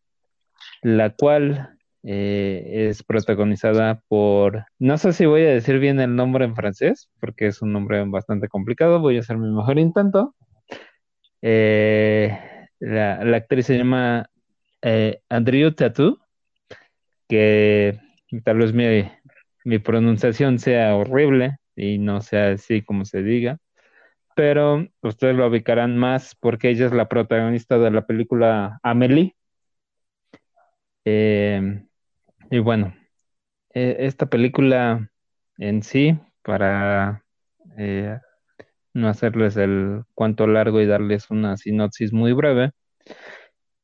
[0.81, 6.45] la cual eh, es protagonizada por, no sé si voy a decir bien el nombre
[6.45, 10.35] en francés, porque es un nombre bastante complicado, voy a hacer mi mejor intento.
[11.41, 12.37] Eh,
[12.79, 14.29] la, actriz se llama
[14.81, 16.19] eh, Andrew Tattoo,
[17.27, 17.99] que
[18.43, 23.59] tal vez mi pronunciación sea horrible y no sea así como se diga
[24.39, 29.35] pero ustedes lo ubicarán más porque ella es la protagonista de la película Amelie.
[31.03, 31.83] Eh,
[32.49, 32.95] y bueno,
[33.73, 35.11] e, esta película
[35.57, 37.25] en sí, para
[37.77, 38.17] eh,
[38.93, 42.71] no hacerles el cuanto largo y darles una sinopsis muy breve,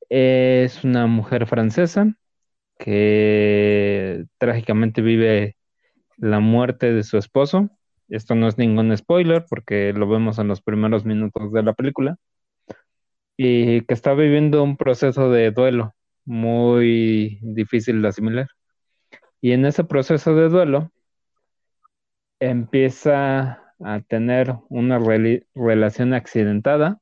[0.07, 2.15] es una mujer francesa
[2.79, 5.57] que trágicamente vive
[6.17, 7.69] la muerte de su esposo
[8.09, 12.17] esto no es ningún spoiler porque lo vemos en los primeros minutos de la película.
[13.37, 15.93] Y que está viviendo un proceso de duelo
[16.25, 18.47] muy difícil de asimilar.
[19.41, 20.91] Y en ese proceso de duelo
[22.39, 24.99] empieza a tener una
[25.53, 26.99] relación accidentada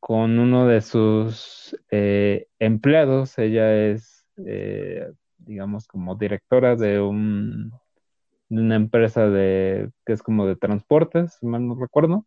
[0.00, 3.38] con uno de sus eh, empleados.
[3.38, 7.72] Ella es, eh, digamos, como directora de un
[8.48, 12.26] de una empresa de que es como de transportes, si mal no recuerdo.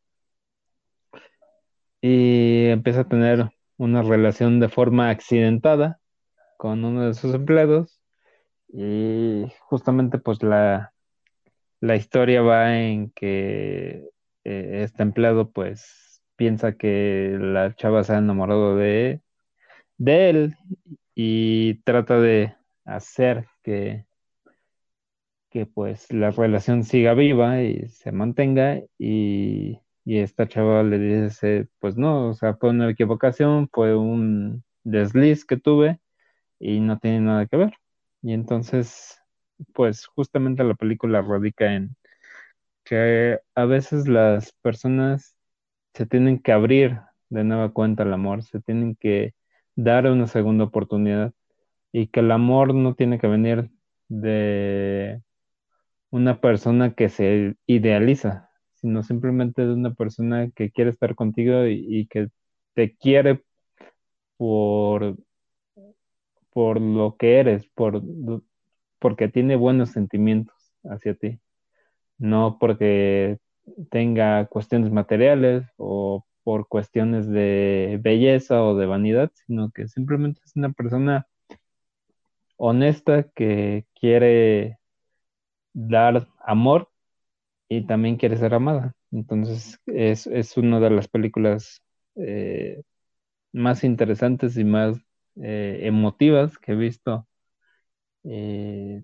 [2.01, 5.99] Y empieza a tener una relación de forma accidentada
[6.57, 8.01] con uno de sus empleados.
[8.69, 10.93] Y justamente pues la,
[11.81, 14.09] la historia va en que
[14.43, 19.21] eh, este empleado pues piensa que la chava se ha enamorado de,
[19.97, 20.57] de él
[21.15, 22.55] y trata de
[22.85, 24.05] hacer que
[25.49, 31.95] que pues la relación siga viva y se mantenga y, esta chava le dice, pues
[31.95, 35.99] no, o sea, fue una equivocación, fue un desliz que tuve
[36.59, 37.73] y no tiene nada que ver.
[38.23, 39.21] Y entonces,
[39.73, 41.95] pues justamente la película radica en
[42.83, 45.35] que a veces las personas
[45.93, 49.35] se tienen que abrir de nueva cuenta al amor, se tienen que
[49.75, 51.33] dar una segunda oportunidad
[51.91, 53.69] y que el amor no tiene que venir
[54.09, 55.21] de
[56.11, 61.85] una persona que se idealiza, sino simplemente de una persona que quiere estar contigo y,
[61.87, 62.29] y que
[62.73, 63.43] te quiere
[64.37, 65.17] por,
[66.51, 68.01] por lo que eres, por,
[68.99, 71.39] porque tiene buenos sentimientos hacia ti,
[72.17, 73.37] no porque
[73.91, 80.55] tenga cuestiones materiales o por cuestiones de belleza o de vanidad, sino que simplemente es
[80.55, 81.27] una persona
[82.57, 84.78] honesta que quiere
[85.87, 86.89] dar amor
[87.69, 88.93] y también quiere ser amada.
[89.11, 91.81] Entonces es, es una de las películas
[92.15, 92.81] eh,
[93.53, 94.97] más interesantes y más
[95.41, 97.27] eh, emotivas que he visto
[98.23, 99.01] eh,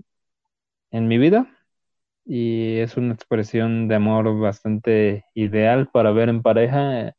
[0.92, 1.48] en mi vida
[2.26, 7.16] y es una expresión de amor bastante ideal para ver en pareja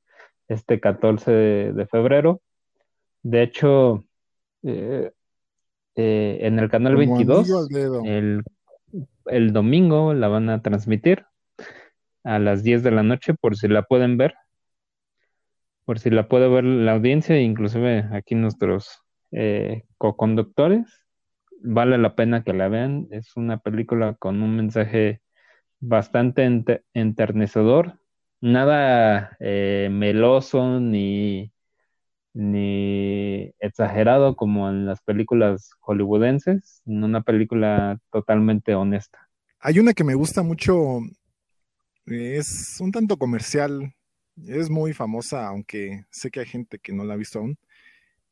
[0.49, 2.43] este 14 de, febrero.
[3.23, 4.05] De hecho,
[4.63, 5.13] eh,
[5.95, 8.03] eh, en el canal Como 22, anillo al dedo.
[8.05, 8.43] el,
[9.27, 11.27] el domingo la van a transmitir
[12.25, 14.35] a las 10 de la noche por si la pueden ver,
[15.85, 19.03] por si la puede ver la audiencia, inclusive aquí nuestros
[19.33, 21.05] eh, co-conductores.
[21.63, 23.09] Vale la pena que la vean.
[23.11, 25.23] Es una película con un mensaje
[25.81, 27.99] bastante ente- enternecedor,
[28.41, 31.53] nada eh, meloso ni,
[32.37, 39.31] ni exagerado como en las películas hollywoodenses, sino una película totalmente honesta.
[39.59, 41.01] Hay una que me gusta mucho,
[42.05, 43.95] es un tanto comercial,
[44.47, 47.57] es muy famosa, aunque sé que hay gente que no la ha visto aún,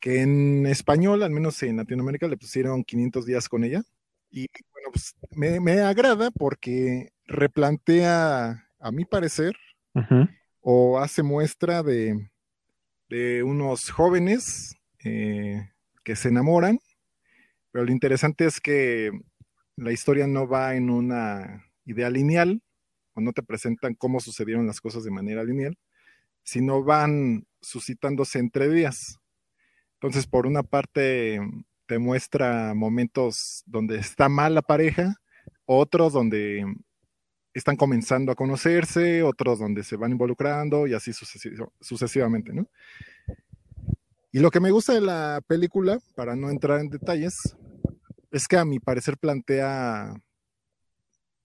[0.01, 3.83] que en español, al menos en Latinoamérica, le pusieron 500 días con ella.
[4.31, 9.57] Y bueno, pues me, me agrada porque replantea, a mi parecer,
[10.61, 12.29] o hace muestra de,
[13.09, 15.71] de unos jóvenes eh,
[16.05, 16.79] que se enamoran,
[17.71, 19.11] pero lo interesante es que
[19.77, 22.63] la historia no va en una idea lineal,
[23.15, 25.79] o no te presentan cómo sucedieron las cosas de manera lineal,
[26.43, 29.19] sino van suscitándose entre días.
[29.95, 31.41] Entonces, por una parte,
[31.87, 35.17] te muestra momentos donde está mal la pareja,
[35.65, 36.65] otros donde
[37.59, 42.69] están comenzando a conocerse, otros donde se van involucrando y así sucesi- sucesivamente, ¿no?
[44.33, 47.57] Y lo que me gusta de la película, para no entrar en detalles,
[48.33, 50.13] es que a mi parecer plantea,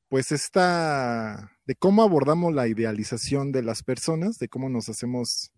[0.08, 5.52] pues, esta, de cómo abordamos la idealización de las personas, de cómo nos hacemos,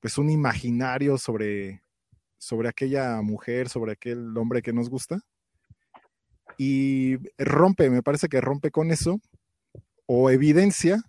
[0.00, 1.82] pues, un imaginario sobre,
[2.38, 5.20] sobre aquella mujer, sobre aquel hombre que nos gusta.
[6.56, 9.20] Y rompe, me parece que rompe con eso,
[10.06, 11.02] o evidencia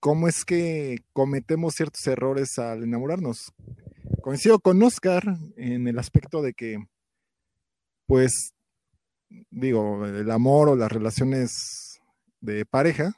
[0.00, 3.52] cómo es que cometemos ciertos errores al enamorarnos.
[4.20, 5.22] Coincido con Oscar
[5.56, 6.78] en el aspecto de que,
[8.06, 8.52] pues,
[9.50, 12.00] digo, el amor o las relaciones
[12.40, 13.12] de pareja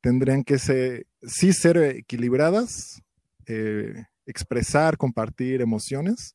[0.00, 3.00] tendrían que ser, sí ser equilibradas,
[3.46, 6.34] eh, expresar, compartir emociones,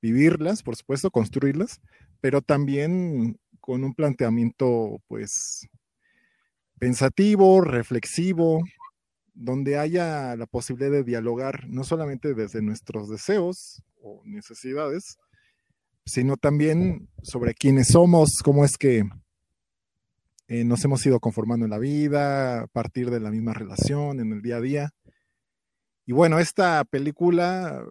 [0.00, 1.80] vivirlas, por supuesto, construirlas,
[2.20, 5.68] pero también con un planteamiento, pues,
[6.84, 8.62] pensativo, reflexivo,
[9.32, 15.16] donde haya la posibilidad de dialogar no solamente desde nuestros deseos o necesidades,
[16.04, 19.04] sino también sobre quiénes somos, cómo es que
[20.48, 24.34] eh, nos hemos ido conformando en la vida, a partir de la misma relación, en
[24.34, 24.90] el día a día.
[26.04, 27.82] Y bueno, esta película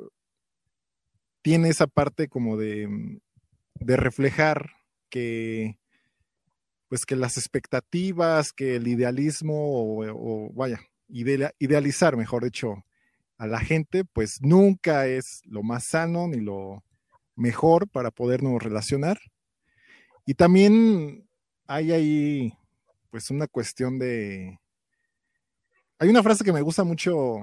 [1.41, 2.87] tiene esa parte como de,
[3.73, 4.69] de reflejar
[5.09, 5.79] que
[6.93, 12.85] pues que las expectativas, que el idealismo o, vaya, idea- idealizar, mejor dicho,
[13.39, 16.83] a la gente, pues nunca es lo más sano ni lo
[17.35, 19.17] mejor para podernos relacionar.
[20.27, 21.27] Y también
[21.65, 22.53] hay ahí,
[23.09, 24.59] pues, una cuestión de...
[25.97, 27.39] Hay una frase que me gusta mucho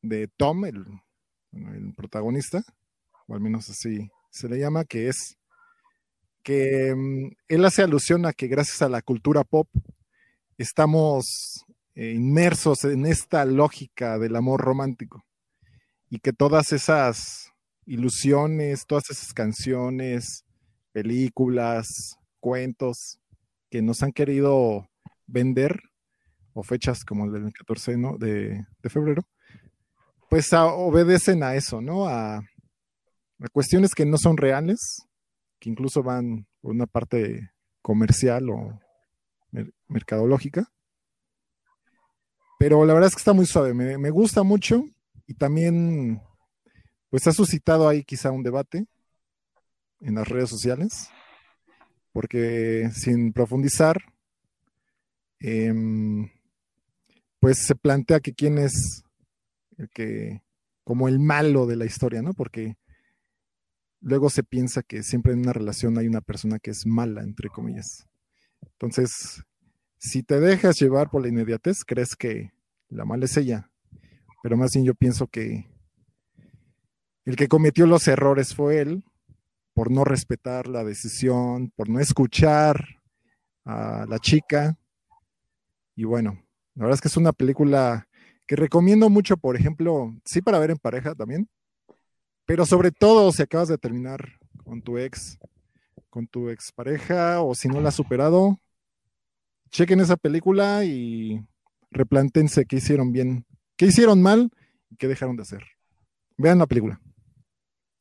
[0.00, 2.62] de Tom, el protagonista,
[3.26, 5.39] o al menos así se le llama, que es
[6.42, 9.68] que mm, él hace alusión a que gracias a la cultura pop
[10.58, 11.64] estamos
[11.94, 15.24] eh, inmersos en esta lógica del amor romántico
[16.08, 17.50] y que todas esas
[17.86, 20.44] ilusiones, todas esas canciones,
[20.92, 23.18] películas, cuentos
[23.70, 24.88] que nos han querido
[25.26, 25.80] vender,
[26.52, 28.18] o fechas como el del 14 ¿no?
[28.18, 29.22] de, febrero,
[30.28, 32.06] pues a- obedecen a eso, ¿no?
[32.06, 35.06] A, a cuestiones que no son reales,
[35.60, 37.52] que incluso van por una parte
[37.82, 38.80] comercial o
[39.52, 40.72] mer- mercadológica.
[42.58, 44.84] Pero la verdad es que está muy suave, me, me gusta mucho
[45.26, 46.20] y también
[47.08, 48.86] pues ha suscitado ahí quizá un debate
[50.00, 51.10] en las redes sociales,
[52.12, 54.00] porque sin profundizar,
[55.40, 56.30] em,
[57.38, 59.02] pues se plantea que quién es
[59.78, 60.42] el que,
[60.84, 62.34] como el malo de la historia, ¿no?
[62.34, 62.76] Porque
[64.00, 67.48] luego se piensa que siempre en una relación hay una persona que es mala, entre
[67.48, 68.06] comillas.
[68.62, 69.42] Entonces,
[69.98, 72.52] si te dejas llevar por la inmediatez, crees que
[72.88, 73.70] la mala es ella.
[74.42, 75.70] Pero más bien yo pienso que
[77.24, 79.04] el que cometió los errores fue él
[79.74, 82.82] por no respetar la decisión, por no escuchar
[83.64, 84.78] a la chica.
[85.94, 86.42] Y bueno,
[86.74, 88.08] la verdad es que es una película
[88.46, 91.48] que recomiendo mucho, por ejemplo, sí para ver en pareja también,
[92.50, 94.18] pero sobre todo si acabas de terminar
[94.64, 95.38] con tu ex,
[96.08, 98.58] con tu expareja o si no la has superado,
[99.70, 101.40] chequen esa película y
[101.92, 103.46] replantense qué hicieron bien,
[103.76, 104.50] qué hicieron mal
[104.90, 105.62] y qué dejaron de hacer.
[106.38, 107.00] Vean la película.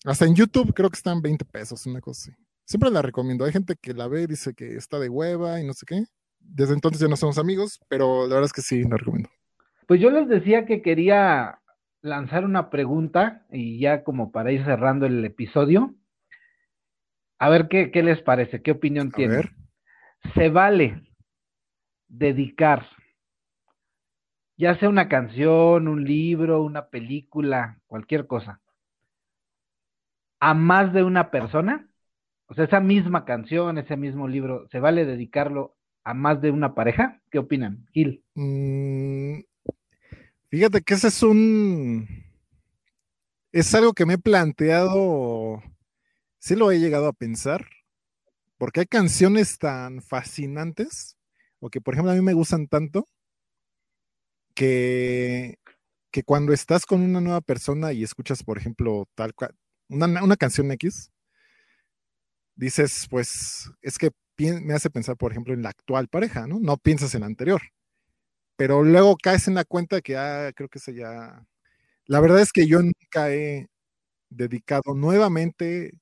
[0.04, 2.41] Hasta en YouTube creo que están 20 pesos, una cosa así.
[2.66, 3.45] Siempre la recomiendo.
[3.45, 6.06] Hay gente que la ve y dice que está de hueva y no sé qué.
[6.39, 9.30] Desde entonces ya no somos amigos, pero la verdad es que sí, la recomiendo.
[9.86, 11.59] Pues yo les decía que quería
[12.02, 15.95] lanzar una pregunta y ya como para ir cerrando el episodio.
[17.39, 19.41] A ver qué, qué les parece, qué opinión A tienen.
[19.41, 19.52] ver.
[20.36, 21.04] ¿Se vale
[22.10, 22.86] dedicar,
[24.58, 28.62] ya sea una canción, un libro, una película, cualquier cosa,
[30.39, 31.89] a más de una persona?
[32.47, 36.76] O sea, esa misma canción, ese mismo libro, ¿se vale dedicarlo a más de una
[36.76, 37.22] pareja?
[37.32, 37.86] ¿Qué opinan?
[37.93, 38.24] Gil.
[38.36, 39.41] Mm,
[40.50, 42.08] fíjate que ese es un.
[43.52, 45.64] Es algo que me he planteado.
[46.39, 47.68] Sí lo he llegado a pensar.
[48.58, 51.18] Porque hay canciones tan fascinantes.
[51.60, 53.10] O que, por ejemplo, a mí me gustan tanto.
[54.54, 55.58] Que,
[56.12, 59.56] que cuando estás con una nueva persona y escuchas, por ejemplo, tal cual,
[59.88, 61.12] una, una canción X,
[62.56, 66.60] dices, pues, es que me hace pensar, por ejemplo, en la actual pareja, ¿no?
[66.60, 67.62] No piensas en la anterior
[68.60, 71.47] pero luego caes en la cuenta que ah, creo que se ya.
[72.07, 73.70] La verdad es que yo nunca he
[74.30, 75.93] dedicado nuevamente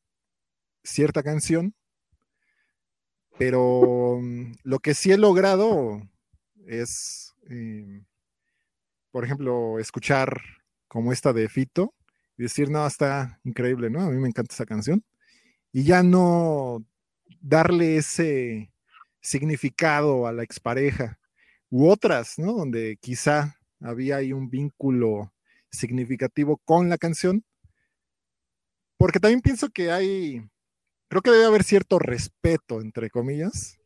[0.84, 1.76] cierta canción,
[3.38, 6.02] pero mm, lo que sí he logrado
[6.66, 8.04] es, eh,
[9.12, 10.42] por ejemplo, escuchar
[10.88, 11.94] como esta de Fito
[12.40, 14.02] y decir, no, está increíble, ¿no?
[14.02, 15.04] A mí me encanta esa canción.
[15.72, 16.84] Y ya no
[17.40, 18.72] darle ese
[19.22, 21.20] significado a la expareja
[21.70, 22.54] u otras, ¿no?
[22.54, 25.34] Donde quizá había ahí un vínculo
[25.70, 27.44] significativo con la canción.
[28.98, 30.42] Porque también pienso que hay,
[31.08, 33.80] creo que debe haber cierto respeto, entre comillas,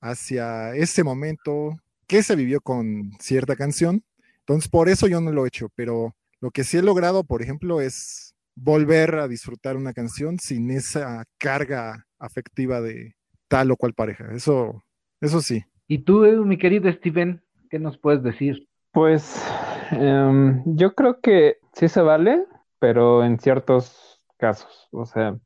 [0.00, 4.04] hacia ese momento que se vivió con cierta canción.
[4.40, 7.42] Entonces, por eso yo no lo he hecho, pero lo que sí he logrado, por
[7.42, 13.14] ejemplo, es volver a disfrutar una canción sin esa carga afectiva de
[13.48, 14.32] tal o cual pareja.
[14.34, 14.82] Eso,
[15.20, 15.64] eso sí.
[15.92, 18.68] ¿Y tú, mi querido Steven, qué nos puedes decir?
[18.92, 19.44] Pues
[19.90, 22.46] em, yo creo que sí se vale,
[22.78, 24.88] pero en ciertos casos.
[24.92, 25.36] O sea,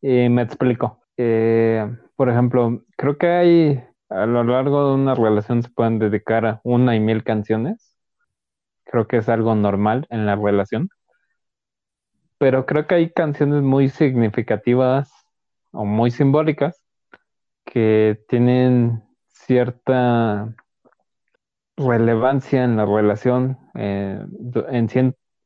[0.00, 1.02] me explico.
[1.16, 1.84] Eh,
[2.14, 6.60] por ejemplo, creo que hay a lo largo de una relación se pueden dedicar a
[6.62, 7.98] una y mil canciones.
[8.84, 10.88] Creo que es algo normal en la relación.
[12.38, 15.12] Pero creo que hay canciones muy significativas
[15.72, 16.80] o muy simbólicas
[17.64, 19.09] que tienen
[19.50, 20.54] cierta
[21.76, 24.24] relevancia en la relación, eh,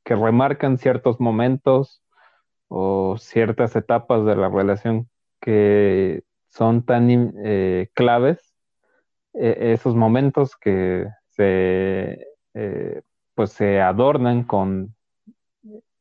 [0.04, 2.02] que remarcan ciertos momentos
[2.68, 5.08] o ciertas etapas de la relación
[5.40, 8.54] que son tan eh, claves,
[9.32, 13.00] eh, esos momentos que se, eh,
[13.34, 14.94] pues se adornan con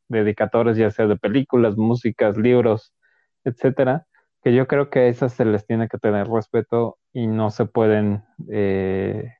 [0.09, 2.93] dedicatorias ya sea de películas, músicas, libros,
[3.45, 4.07] etcétera,
[4.43, 7.65] que yo creo que a esas se les tiene que tener respeto y no se
[7.65, 9.35] pueden eh,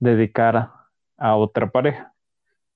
[0.00, 2.12] dedicar a, a otra pareja.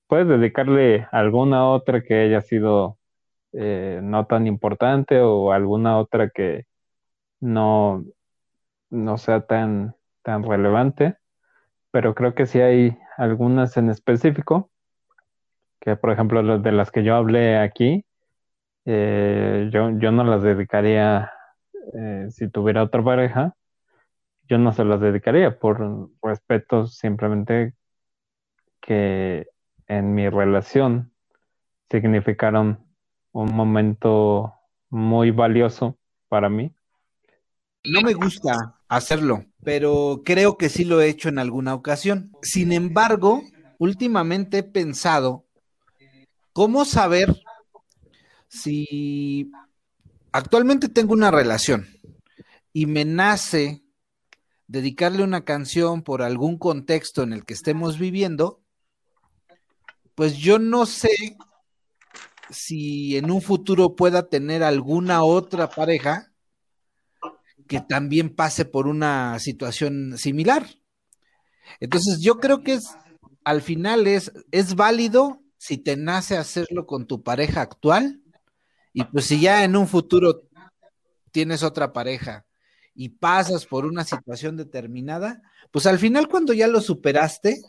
[0.07, 2.97] Puedes dedicarle alguna otra que haya sido
[3.53, 6.65] eh, no tan importante o alguna otra que
[7.41, 8.05] no,
[8.89, 11.17] no sea tan, tan relevante,
[11.91, 14.71] pero creo que sí hay algunas en específico,
[15.81, 18.05] que por ejemplo de las que yo hablé aquí,
[18.85, 21.31] eh, yo, yo no las dedicaría
[21.93, 23.55] eh, si tuviera otra pareja,
[24.47, 27.73] yo no se las dedicaría por respeto simplemente
[28.81, 29.47] que
[29.87, 31.13] en mi relación
[31.89, 32.85] significaron
[33.31, 34.53] un momento
[34.89, 36.73] muy valioso para mí.
[37.83, 42.31] No me gusta hacerlo, pero creo que sí lo he hecho en alguna ocasión.
[42.41, 43.41] Sin embargo,
[43.79, 45.45] últimamente he pensado
[46.53, 47.35] cómo saber
[48.47, 49.51] si
[50.31, 51.87] actualmente tengo una relación
[52.73, 53.83] y me nace
[54.67, 58.63] dedicarle una canción por algún contexto en el que estemos viviendo,
[60.15, 61.11] pues yo no sé
[62.49, 66.31] si en un futuro pueda tener alguna otra pareja
[67.67, 70.67] que también pase por una situación similar.
[71.79, 72.83] Entonces yo creo que es,
[73.43, 78.20] al final es, es válido si te nace hacerlo con tu pareja actual
[78.93, 80.43] y pues si ya en un futuro
[81.31, 82.45] tienes otra pareja
[82.93, 87.61] y pasas por una situación determinada, pues al final cuando ya lo superaste,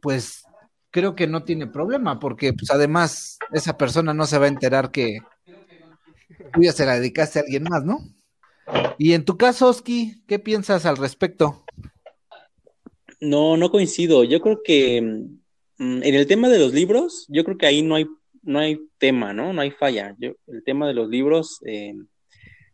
[0.00, 0.44] pues
[0.90, 4.92] creo que no tiene problema, porque pues además esa persona no se va a enterar
[4.92, 5.18] que
[6.52, 7.98] tú ya se la dedicaste a alguien más, ¿no?
[8.98, 11.64] Y en tu caso, Oski, ¿qué piensas al respecto?
[13.20, 14.24] No, no coincido.
[14.24, 15.02] Yo creo que
[15.78, 18.06] mm, en el tema de los libros, yo creo que ahí no hay,
[18.44, 19.52] no hay tema, ¿no?
[19.52, 20.14] No hay falla.
[20.18, 21.94] Yo, el tema de los libros eh,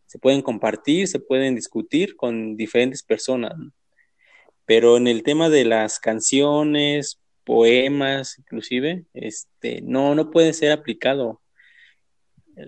[0.05, 3.53] se pueden compartir, se pueden discutir con diferentes personas.
[4.65, 11.41] Pero en el tema de las canciones, poemas, inclusive, este, no, no puede ser aplicado.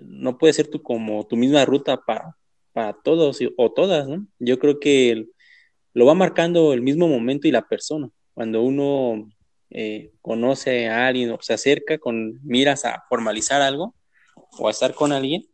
[0.02, 2.36] No puede ser tu, como tu misma ruta para,
[2.72, 4.08] para todos o todas.
[4.38, 5.26] Yo creo que
[5.92, 8.10] lo va marcando el mismo momento y la persona.
[8.34, 9.30] Cuando uno
[9.76, 13.92] eh, conoce a alguien o se acerca con miras a formalizar algo
[14.56, 15.48] o a estar con alguien,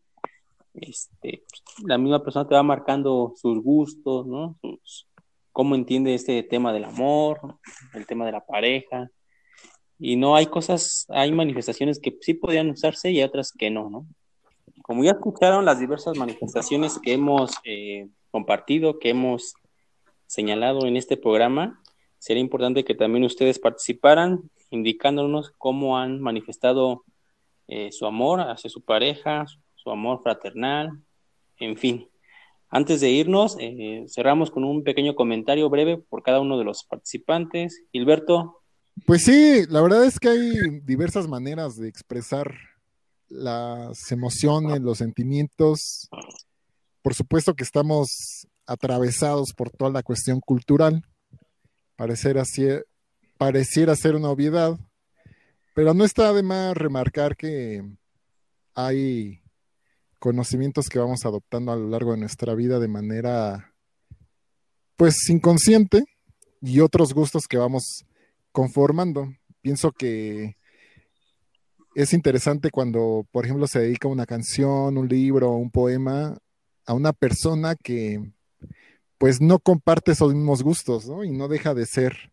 [0.75, 1.43] este,
[1.87, 4.59] la misma persona te va marcando sus gustos, ¿no?
[5.53, 7.41] Cómo entiende este tema del amor,
[7.95, 9.11] el tema de la pareja.
[9.99, 14.07] Y no hay cosas, hay manifestaciones que sí podrían usarse y otras que no, ¿no?
[14.83, 19.55] Como ya escucharon las diversas manifestaciones que hemos eh, compartido, que hemos
[20.27, 21.81] señalado en este programa,
[22.21, 27.05] sería importante que también ustedes participaran, indicándonos cómo han manifestado
[27.67, 30.91] eh, su amor hacia su pareja, su amor fraternal,
[31.59, 32.09] en fin.
[32.69, 36.85] Antes de irnos, eh, cerramos con un pequeño comentario breve por cada uno de los
[36.85, 37.83] participantes.
[37.91, 38.63] Gilberto,
[39.07, 42.55] Pues sí, la verdad es que hay diversas maneras de expresar
[43.29, 46.09] las emociones, los sentimientos.
[47.03, 51.03] Por supuesto que estamos atravesados por toda la cuestión cultural.
[52.01, 52.45] Pareciera,
[53.37, 54.81] pareciera ser una obviedad,
[55.75, 57.85] pero no está de más remarcar que
[58.75, 59.43] hay
[60.19, 63.75] conocimientos que vamos adoptando a lo largo de nuestra vida de manera,
[64.97, 66.05] pues, inconsciente
[66.63, 68.07] y otros gustos que vamos
[68.51, 69.35] conformando.
[69.61, 70.57] Pienso que
[71.95, 76.39] es interesante cuando, por ejemplo, se dedica una canción, un libro, un poema
[76.87, 78.33] a una persona que
[79.21, 81.23] pues no comparte esos mismos gustos, ¿no?
[81.25, 82.33] Y no deja de ser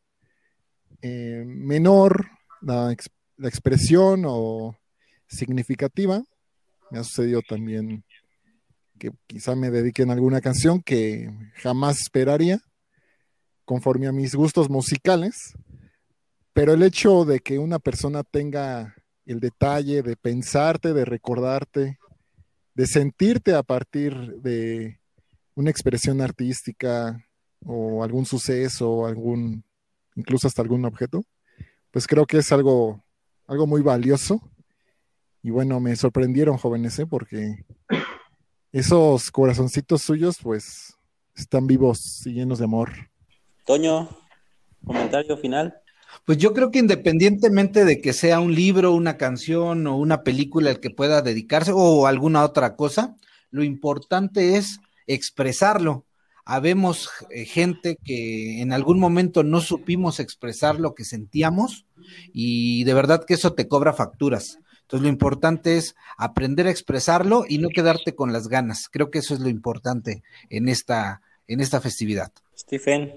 [1.02, 2.28] eh, menor
[2.62, 2.96] la,
[3.36, 4.74] la expresión o
[5.28, 6.24] significativa.
[6.90, 8.06] Me ha sucedido también
[8.98, 12.62] que quizá me dediquen a alguna canción que jamás esperaría
[13.66, 15.58] conforme a mis gustos musicales,
[16.54, 22.00] pero el hecho de que una persona tenga el detalle de pensarte, de recordarte,
[22.76, 25.02] de sentirte a partir de
[25.58, 27.20] una expresión artística
[27.66, 29.64] o algún suceso, algún,
[30.16, 31.24] incluso hasta algún objeto,
[31.90, 33.04] pues creo que es algo,
[33.48, 34.40] algo muy valioso.
[35.42, 37.08] Y bueno, me sorprendieron jóvenes, ¿eh?
[37.08, 37.66] porque
[38.72, 40.96] esos corazoncitos suyos, pues,
[41.36, 42.92] están vivos y llenos de amor.
[43.66, 44.10] Toño,
[44.86, 45.74] comentario final.
[46.24, 50.70] Pues yo creo que independientemente de que sea un libro, una canción o una película
[50.70, 53.16] el que pueda dedicarse o alguna otra cosa,
[53.50, 56.06] lo importante es expresarlo.
[56.46, 61.86] Habemos eh, gente que en algún momento no supimos expresar lo que sentíamos
[62.32, 64.60] y de verdad que eso te cobra facturas.
[64.82, 68.88] Entonces lo importante es aprender a expresarlo y no quedarte con las ganas.
[68.88, 72.32] Creo que eso es lo importante en esta, en esta festividad.
[72.58, 73.14] Stephen,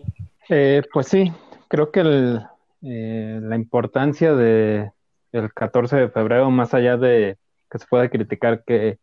[0.49, 1.33] Eh, pues sí,
[1.69, 2.43] creo que el,
[2.83, 4.91] eh, la importancia de
[5.31, 7.39] el 14 de febrero, más allá de
[7.71, 8.99] que se pueda criticar que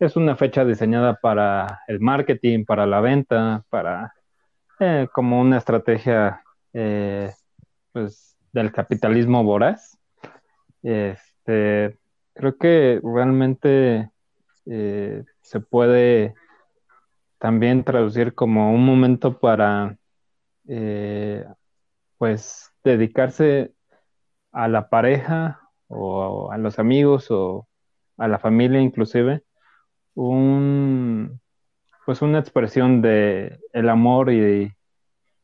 [0.00, 4.14] es una fecha diseñada para el marketing, para la venta, para
[4.80, 6.42] eh, como una estrategia
[6.72, 7.30] eh,
[7.92, 9.98] pues del capitalismo voraz.
[10.82, 11.98] Este,
[12.32, 14.10] creo que realmente
[14.64, 16.34] eh, se puede
[17.38, 19.96] también traducir como un momento para
[22.16, 23.74] pues dedicarse
[24.52, 27.66] a la pareja o a los amigos o
[28.16, 29.42] a la familia inclusive
[30.14, 31.40] un
[32.06, 34.72] pues una expresión de el amor y,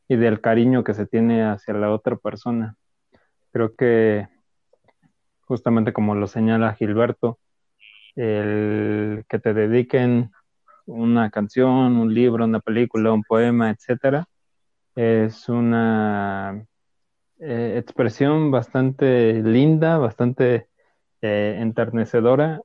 [0.07, 2.75] y del cariño que se tiene hacia la otra persona.
[3.51, 4.27] Creo que
[5.41, 7.39] justamente como lo señala Gilberto
[8.15, 10.31] el que te dediquen
[10.85, 14.25] una canción, un libro, una película, un poema, etcétera,
[14.95, 16.65] es una
[17.39, 20.67] eh, expresión bastante linda, bastante
[21.21, 22.61] eh, enternecedora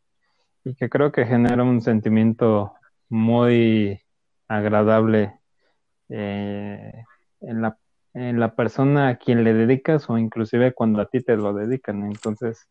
[0.64, 2.74] y que creo que genera un sentimiento
[3.08, 4.00] muy
[4.48, 5.38] agradable
[6.08, 7.04] eh,
[7.40, 7.76] en la
[8.14, 12.04] en la persona a quien le dedicas o inclusive cuando a ti te lo dedican.
[12.04, 12.68] Entonces,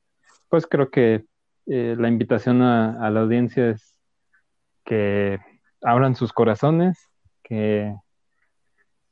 [0.50, 1.26] pues creo que
[1.68, 4.00] eh, la invitación a, la audiencia es
[4.86, 5.40] que
[5.82, 7.10] abran sus corazones,
[7.44, 7.96] que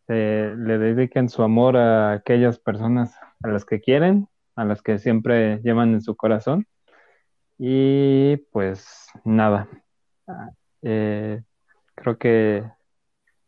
[0.07, 4.99] eh, le dediquen su amor a aquellas personas a las que quieren, a las que
[4.99, 6.67] siempre llevan en su corazón.
[7.60, 9.68] Y pues nada,
[10.82, 11.43] eh,
[11.93, 12.64] creo que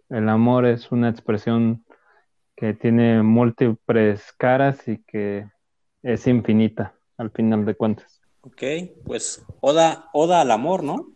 [0.09, 1.85] el amor es una expresión
[2.57, 5.49] que tiene múltiples caras y que
[6.03, 8.19] es infinita al final de cuentas.
[8.41, 8.63] Ok,
[9.05, 11.15] pues oda, oda al amor, ¿no?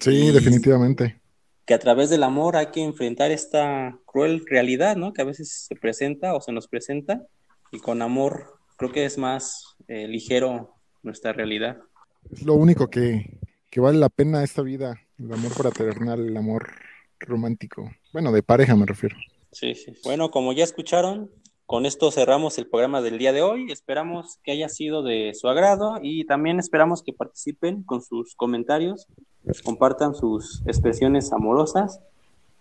[0.00, 1.20] Sí, y definitivamente.
[1.64, 5.14] Que a través del amor hay que enfrentar esta cruel realidad, ¿no?
[5.14, 7.22] Que a veces se presenta o se nos presenta
[7.72, 11.78] y con amor creo que es más eh, ligero nuestra realidad.
[12.30, 13.38] Es lo único que,
[13.70, 16.70] que vale la pena esta vida, el amor fraternal, el amor
[17.20, 17.90] romántico.
[18.12, 19.16] Bueno, de pareja me refiero.
[19.52, 19.92] Sí, sí.
[20.04, 21.30] Bueno, como ya escucharon,
[21.66, 23.72] con esto cerramos el programa del día de hoy.
[23.72, 29.06] Esperamos que haya sido de su agrado y también esperamos que participen con sus comentarios,
[29.64, 32.00] compartan sus expresiones amorosas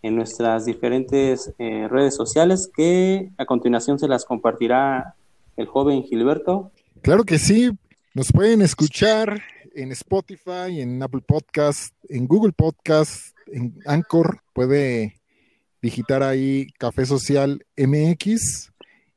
[0.03, 5.16] en nuestras diferentes eh, redes sociales que a continuación se las compartirá
[5.57, 6.72] el joven Gilberto.
[7.01, 7.72] Claro que sí,
[8.14, 9.41] nos pueden escuchar
[9.74, 15.20] en Spotify, en Apple Podcast, en Google Podcast, en Anchor, puede
[15.82, 18.72] digitar ahí Café Social MX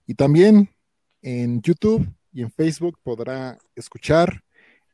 [0.07, 0.70] y también
[1.20, 4.42] en YouTube y en Facebook podrá escuchar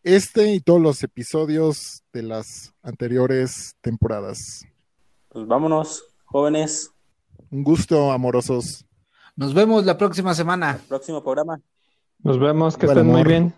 [0.03, 4.65] este y todos los episodios de las anteriores temporadas.
[5.29, 6.91] Pues vámonos, jóvenes.
[7.51, 8.85] Un gusto, amorosos.
[9.37, 10.81] Nos vemos la próxima semana.
[10.89, 11.61] Próximo programa.
[12.19, 13.55] Nos vemos, que estén muy bien.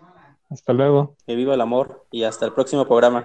[0.49, 1.15] Hasta luego.
[1.25, 3.23] Que viva el amor y hasta el próximo programa.